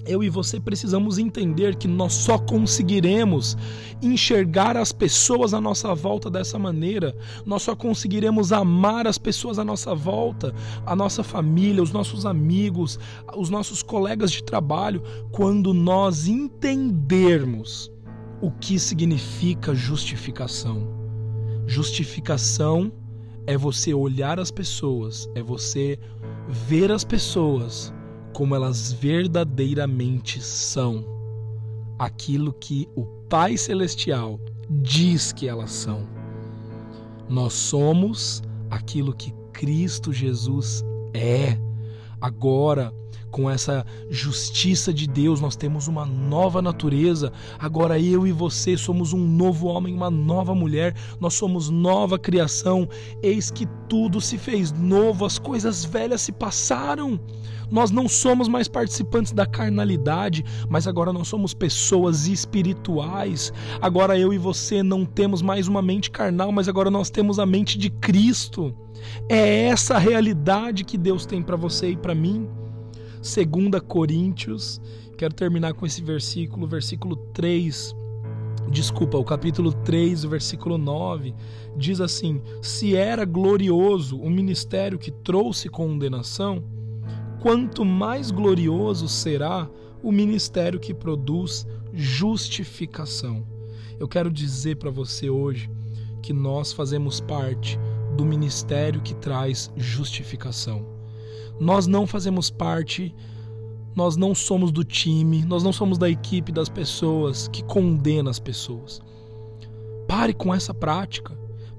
eu 0.05 0.23
e 0.23 0.29
você 0.29 0.59
precisamos 0.59 1.17
entender 1.17 1.75
que 1.75 1.87
nós 1.87 2.13
só 2.13 2.37
conseguiremos 2.37 3.57
enxergar 4.01 4.77
as 4.77 4.91
pessoas 4.91 5.53
à 5.53 5.61
nossa 5.61 5.93
volta 5.93 6.29
dessa 6.29 6.59
maneira, 6.59 7.15
nós 7.45 7.63
só 7.63 7.75
conseguiremos 7.75 8.51
amar 8.51 9.07
as 9.07 9.17
pessoas 9.17 9.57
à 9.57 9.65
nossa 9.65 9.95
volta, 9.95 10.53
a 10.85 10.95
nossa 10.95 11.23
família, 11.23 11.81
os 11.81 11.91
nossos 11.91 12.25
amigos, 12.25 12.99
os 13.35 13.49
nossos 13.49 13.81
colegas 13.81 14.31
de 14.31 14.43
trabalho, 14.43 15.01
quando 15.31 15.73
nós 15.73 16.27
entendermos 16.27 17.91
o 18.41 18.51
que 18.51 18.77
significa 18.77 19.73
justificação. 19.73 20.87
Justificação 21.65 22.91
é 23.47 23.57
você 23.57 23.93
olhar 23.93 24.39
as 24.39 24.51
pessoas, 24.51 25.29
é 25.35 25.41
você 25.41 25.97
ver 26.47 26.91
as 26.91 27.03
pessoas 27.03 27.93
como 28.35 28.53
elas 28.53 28.91
verdadeiramente 28.91 30.41
são, 30.41 31.05
aquilo 31.97 32.51
que 32.51 32.85
o 32.93 33.05
Pai 33.29 33.55
Celestial 33.55 34.37
diz 34.69 35.31
que 35.31 35.47
elas 35.47 35.71
são. 35.71 36.05
Nós 37.29 37.53
somos 37.53 38.43
aquilo 38.69 39.15
que 39.15 39.33
Cristo 39.53 40.11
Jesus 40.11 40.83
é. 41.13 41.57
Agora, 42.19 42.93
com 43.35 43.49
essa 43.49 43.85
justiça 44.09 44.93
de 44.93 45.05
Deus, 45.05 45.41
nós 45.41 45.57
temos 45.57 45.89
uma 45.89 46.05
nova 46.05 46.61
natureza. 46.61 47.33
Agora 47.59 47.99
eu 47.99 48.25
e 48.25 48.31
você 48.31 48.77
somos 48.77 49.11
um 49.11 49.27
novo 49.27 49.67
homem, 49.67 49.93
uma 49.93 50.09
nova 50.09 50.55
mulher. 50.55 50.95
Nós 51.19 51.33
somos 51.33 51.69
nova 51.69 52.17
criação. 52.17 52.87
Eis 53.21 53.51
que 53.51 53.67
tudo 53.89 54.21
se 54.21 54.37
fez 54.37 54.71
novo, 54.71 55.25
as 55.25 55.37
coisas 55.37 55.83
velhas 55.83 56.21
se 56.21 56.31
passaram. 56.31 57.19
Nós 57.69 57.91
não 57.91 58.07
somos 58.07 58.47
mais 58.47 58.69
participantes 58.69 59.33
da 59.33 59.45
carnalidade, 59.45 60.45
mas 60.69 60.87
agora 60.87 61.11
nós 61.11 61.27
somos 61.27 61.53
pessoas 61.53 62.27
espirituais. 62.27 63.51
Agora 63.81 64.17
eu 64.17 64.33
e 64.33 64.37
você 64.37 64.81
não 64.81 65.03
temos 65.03 65.41
mais 65.41 65.67
uma 65.67 65.81
mente 65.81 66.09
carnal, 66.09 66.53
mas 66.53 66.69
agora 66.69 66.89
nós 66.89 67.09
temos 67.09 67.37
a 67.37 67.45
mente 67.45 67.77
de 67.77 67.89
Cristo. 67.89 68.73
É 69.27 69.65
essa 69.65 69.95
a 69.95 69.99
realidade 69.99 70.85
que 70.85 70.97
Deus 70.97 71.25
tem 71.25 71.43
para 71.43 71.57
você 71.57 71.89
e 71.89 71.97
para 71.97 72.15
mim. 72.15 72.47
2 73.25 73.81
Coríntios, 73.87 74.79
quero 75.17 75.33
terminar 75.33 75.73
com 75.73 75.83
esse 75.83 75.99
versículo, 75.99 76.67
versículo 76.67 77.15
3. 77.33 77.95
Desculpa, 78.69 79.17
o 79.17 79.23
capítulo 79.23 79.73
3, 79.73 80.25
o 80.25 80.29
versículo 80.29 80.77
9, 80.77 81.33
diz 81.75 81.99
assim: 81.99 82.39
Se 82.61 82.95
era 82.95 83.25
glorioso 83.25 84.19
o 84.19 84.29
ministério 84.29 84.99
que 84.99 85.09
trouxe 85.09 85.69
condenação, 85.69 86.63
quanto 87.41 87.83
mais 87.83 88.29
glorioso 88.29 89.07
será 89.07 89.67
o 90.03 90.11
ministério 90.11 90.79
que 90.79 90.93
produz 90.93 91.65
justificação. 91.91 93.43
Eu 93.99 94.07
quero 94.07 94.31
dizer 94.31 94.75
para 94.75 94.91
você 94.91 95.31
hoje 95.31 95.67
que 96.21 96.31
nós 96.31 96.71
fazemos 96.71 97.19
parte 97.19 97.79
do 98.15 98.23
ministério 98.23 99.01
que 99.01 99.15
traz 99.15 99.71
justificação. 99.75 100.94
Nós 101.59 101.87
não 101.87 102.05
fazemos 102.05 102.49
parte, 102.49 103.13
nós 103.95 104.17
não 104.17 104.35
somos 104.35 104.71
do 104.71 104.83
time, 104.83 105.45
nós 105.45 105.63
não 105.63 105.71
somos 105.71 105.97
da 105.97 106.09
equipe 106.09 106.51
das 106.51 106.67
pessoas 106.67 107.47
que 107.47 107.63
condena 107.63 108.29
as 108.29 108.39
pessoas. 108.39 109.01
Pare 110.07 110.33
com 110.33 110.53
essa 110.53 110.73
prática. 110.73 111.35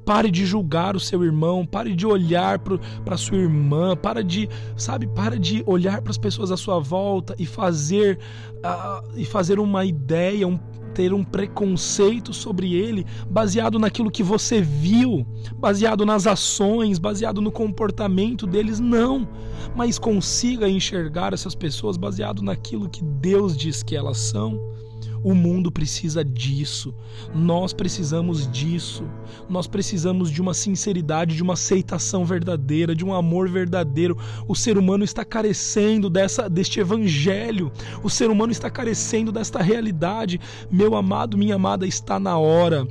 Pare 0.07 0.31
de 0.31 0.47
julgar 0.47 0.95
o 0.95 1.01
seu 1.01 1.25
irmão, 1.25 1.66
pare 1.66 1.92
de 1.92 2.07
olhar 2.07 2.61
para 2.61 3.16
sua 3.16 3.38
irmã, 3.38 3.97
para 3.97 4.23
de, 4.23 4.49
sabe, 4.77 5.09
para 5.09 5.37
de 5.37 5.64
olhar 5.66 6.01
para 6.01 6.12
as 6.12 6.16
pessoas 6.16 6.53
à 6.53 6.57
sua 6.57 6.79
volta 6.79 7.35
e 7.37 7.45
fazer 7.45 8.16
uh, 8.59 9.05
e 9.16 9.25
fazer 9.25 9.59
uma 9.59 9.85
ideia, 9.85 10.47
um, 10.47 10.61
ter 10.97 11.13
um 11.13 11.23
preconceito 11.23 12.33
sobre 12.33 12.73
ele 12.73 13.05
baseado 13.29 13.79
naquilo 13.79 14.11
que 14.11 14.23
você 14.23 14.63
viu, 14.63 15.27
baseado 15.59 16.07
nas 16.07 16.27
ações, 16.27 16.99
baseado 16.99 17.43
no 17.43 17.53
comportamento 17.53 18.47
deles, 18.47 18.81
não. 18.81 19.29
Mas 19.77 19.99
consiga 19.99 20.67
enxergar 20.67 21.35
essas 21.35 21.55
pessoas 21.55 21.99
baseado 21.99 22.41
naquilo 22.41 22.89
que 22.89 23.05
Deus 23.05 23.55
diz 23.55 23.83
que 23.83 23.95
elas 23.95 24.17
são 24.17 24.59
o 25.27 25.35
mundo 25.35 25.73
precisa 25.73 26.25
disso. 26.25 26.95
Nós 27.35 27.73
precisamos 27.73 28.49
disso. 28.49 29.03
Nós 29.49 29.67
precisamos 29.67 30.31
de 30.31 30.41
uma 30.41 30.55
sinceridade, 30.55 31.35
de 31.35 31.43
uma 31.43 31.55
aceitação 31.55 32.25
verdadeira, 32.25 32.95
de 32.95 33.05
um 33.05 33.12
amor 33.12 33.49
verdadeiro. 33.49 34.17
O 34.47 34.55
ser 34.55 34.79
humano 34.79 35.03
está 35.03 35.25
carecendo 35.25 36.09
dessa 36.09 36.49
deste 36.49 36.79
evangelho. 36.79 37.73
O 38.05 38.09
ser 38.09 38.31
humano 38.31 38.53
está 38.53 38.71
carecendo 38.71 39.33
desta 39.33 39.61
realidade. 39.61 40.39
Meu 40.71 40.95
amado, 40.95 41.37
minha 41.37 41.57
amada, 41.57 41.89
está 41.89 42.21
na 42.21 42.39
hora 42.39 42.87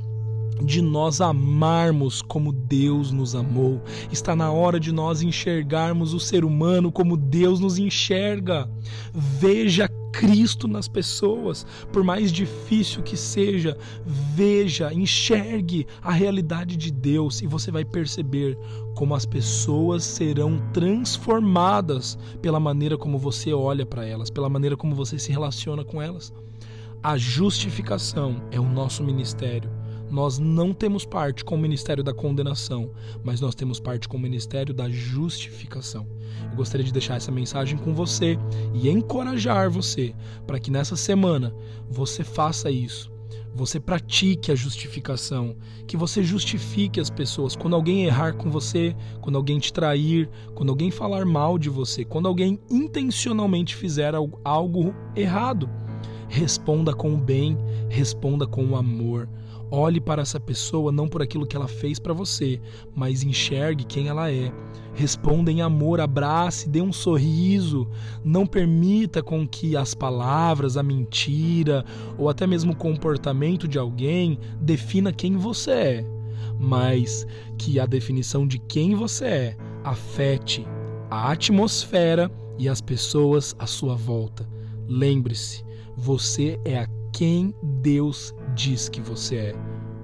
de 0.62 0.82
nós 0.82 1.22
amarmos 1.22 2.20
como 2.20 2.52
Deus 2.52 3.12
nos 3.12 3.34
amou. 3.34 3.82
Está 4.12 4.36
na 4.36 4.50
hora 4.50 4.78
de 4.78 4.92
nós 4.92 5.22
enxergarmos 5.22 6.12
o 6.12 6.20
ser 6.20 6.44
humano 6.44 6.92
como 6.92 7.16
Deus 7.16 7.60
nos 7.60 7.78
enxerga. 7.78 8.68
Veja 9.14 9.88
Cristo 10.18 10.66
nas 10.66 10.88
pessoas, 10.88 11.66
por 11.92 12.02
mais 12.02 12.32
difícil 12.32 13.02
que 13.02 13.16
seja, 13.16 13.76
veja, 14.34 14.92
enxergue 14.92 15.86
a 16.00 16.10
realidade 16.10 16.74
de 16.76 16.90
Deus 16.90 17.42
e 17.42 17.46
você 17.46 17.70
vai 17.70 17.84
perceber 17.84 18.56
como 18.94 19.14
as 19.14 19.26
pessoas 19.26 20.04
serão 20.04 20.58
transformadas 20.72 22.18
pela 22.40 22.58
maneira 22.58 22.96
como 22.96 23.18
você 23.18 23.52
olha 23.52 23.84
para 23.84 24.06
elas, 24.06 24.30
pela 24.30 24.48
maneira 24.48 24.76
como 24.76 24.94
você 24.94 25.18
se 25.18 25.30
relaciona 25.30 25.84
com 25.84 26.00
elas. 26.00 26.32
A 27.02 27.18
justificação 27.18 28.42
é 28.50 28.58
o 28.58 28.64
nosso 28.64 29.04
ministério 29.04 29.70
nós 30.10 30.38
não 30.38 30.72
temos 30.72 31.04
parte 31.04 31.44
com 31.44 31.54
o 31.54 31.58
ministério 31.58 32.02
da 32.02 32.14
condenação, 32.14 32.90
mas 33.24 33.40
nós 33.40 33.54
temos 33.54 33.80
parte 33.80 34.08
com 34.08 34.16
o 34.16 34.20
ministério 34.20 34.72
da 34.72 34.88
justificação. 34.88 36.06
Eu 36.50 36.56
gostaria 36.56 36.84
de 36.84 36.92
deixar 36.92 37.16
essa 37.16 37.32
mensagem 37.32 37.76
com 37.78 37.94
você 37.94 38.38
e 38.74 38.88
encorajar 38.88 39.70
você 39.70 40.14
para 40.46 40.60
que 40.60 40.70
nessa 40.70 40.96
semana 40.96 41.54
você 41.88 42.22
faça 42.22 42.70
isso. 42.70 43.14
Você 43.54 43.80
pratique 43.80 44.52
a 44.52 44.54
justificação, 44.54 45.56
que 45.86 45.96
você 45.96 46.22
justifique 46.22 47.00
as 47.00 47.08
pessoas. 47.08 47.56
Quando 47.56 47.74
alguém 47.74 48.04
errar 48.04 48.34
com 48.34 48.50
você, 48.50 48.94
quando 49.22 49.36
alguém 49.36 49.58
te 49.58 49.72
trair, 49.72 50.28
quando 50.54 50.68
alguém 50.68 50.90
falar 50.90 51.24
mal 51.24 51.58
de 51.58 51.70
você, 51.70 52.04
quando 52.04 52.28
alguém 52.28 52.60
intencionalmente 52.70 53.74
fizer 53.74 54.14
algo 54.44 54.94
errado, 55.16 55.70
responda 56.28 56.92
com 56.92 57.14
o 57.14 57.16
bem, 57.16 57.56
responda 57.88 58.46
com 58.46 58.62
o 58.66 58.76
amor 58.76 59.26
Olhe 59.70 60.00
para 60.00 60.22
essa 60.22 60.38
pessoa 60.38 60.92
não 60.92 61.08
por 61.08 61.20
aquilo 61.22 61.46
que 61.46 61.56
ela 61.56 61.66
fez 61.66 61.98
para 61.98 62.12
você, 62.12 62.60
mas 62.94 63.22
enxergue 63.24 63.84
quem 63.84 64.08
ela 64.08 64.30
é. 64.30 64.52
Responda 64.94 65.50
em 65.50 65.60
amor, 65.60 66.00
abrace, 66.00 66.68
dê 66.68 66.80
um 66.80 66.92
sorriso. 66.92 67.88
Não 68.24 68.46
permita 68.46 69.22
com 69.22 69.46
que 69.46 69.76
as 69.76 69.92
palavras, 69.92 70.76
a 70.76 70.82
mentira 70.82 71.84
ou 72.16 72.28
até 72.28 72.46
mesmo 72.46 72.72
o 72.72 72.76
comportamento 72.76 73.66
de 73.66 73.78
alguém 73.78 74.38
defina 74.60 75.12
quem 75.12 75.36
você 75.36 75.70
é, 75.70 76.06
mas 76.58 77.26
que 77.58 77.80
a 77.80 77.86
definição 77.86 78.46
de 78.46 78.58
quem 78.58 78.94
você 78.94 79.24
é 79.24 79.56
afete 79.84 80.66
a 81.10 81.30
atmosfera 81.30 82.30
e 82.58 82.68
as 82.68 82.80
pessoas 82.80 83.54
à 83.58 83.66
sua 83.66 83.94
volta. 83.94 84.48
Lembre-se, 84.88 85.64
você 85.96 86.58
é 86.64 86.78
a 86.78 86.88
quem 87.12 87.54
Deus 87.62 88.34
diz 88.56 88.88
que 88.88 89.00
você 89.00 89.36
é 89.36 89.54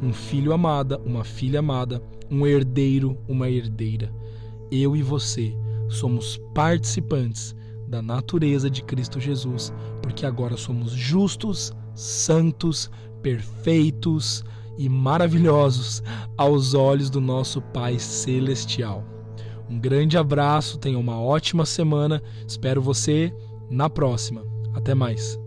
um 0.03 0.13
filho 0.13 0.53
amada, 0.53 1.01
uma 1.05 1.25
filha 1.25 1.61
amada, 1.61 2.03
um 2.31 2.47
herdeiro, 2.47 3.17
uma 3.27 3.49
herdeira. 3.49 4.13
Eu 4.71 4.95
e 4.95 5.03
você 5.03 5.57
somos 5.89 6.39
participantes 6.55 7.57
da 7.89 8.03
natureza 8.03 8.71
de 8.71 8.83
Cristo 8.83 9.19
Jesus, 9.19 9.73
porque 10.03 10.27
agora 10.27 10.57
somos 10.57 10.93
justos, 10.93 11.73
santos, 11.95 12.91
perfeitos 13.23 14.45
e 14.79 14.89
maravilhosos 14.89 16.03
aos 16.37 16.75
olhos 16.75 17.11
do 17.11 17.21
nosso 17.21 17.61
Pai 17.61 17.99
Celestial. 17.99 19.05
Um 19.69 19.79
grande 19.79 20.19
abraço, 20.19 20.79
tenha 20.79 20.99
uma 20.99 21.21
ótima 21.21 21.65
semana, 21.65 22.23
espero 22.47 22.83
você 22.83 23.33
na 23.71 23.89
próxima. 23.89 24.45
Até 24.75 24.95
mais! 24.95 25.39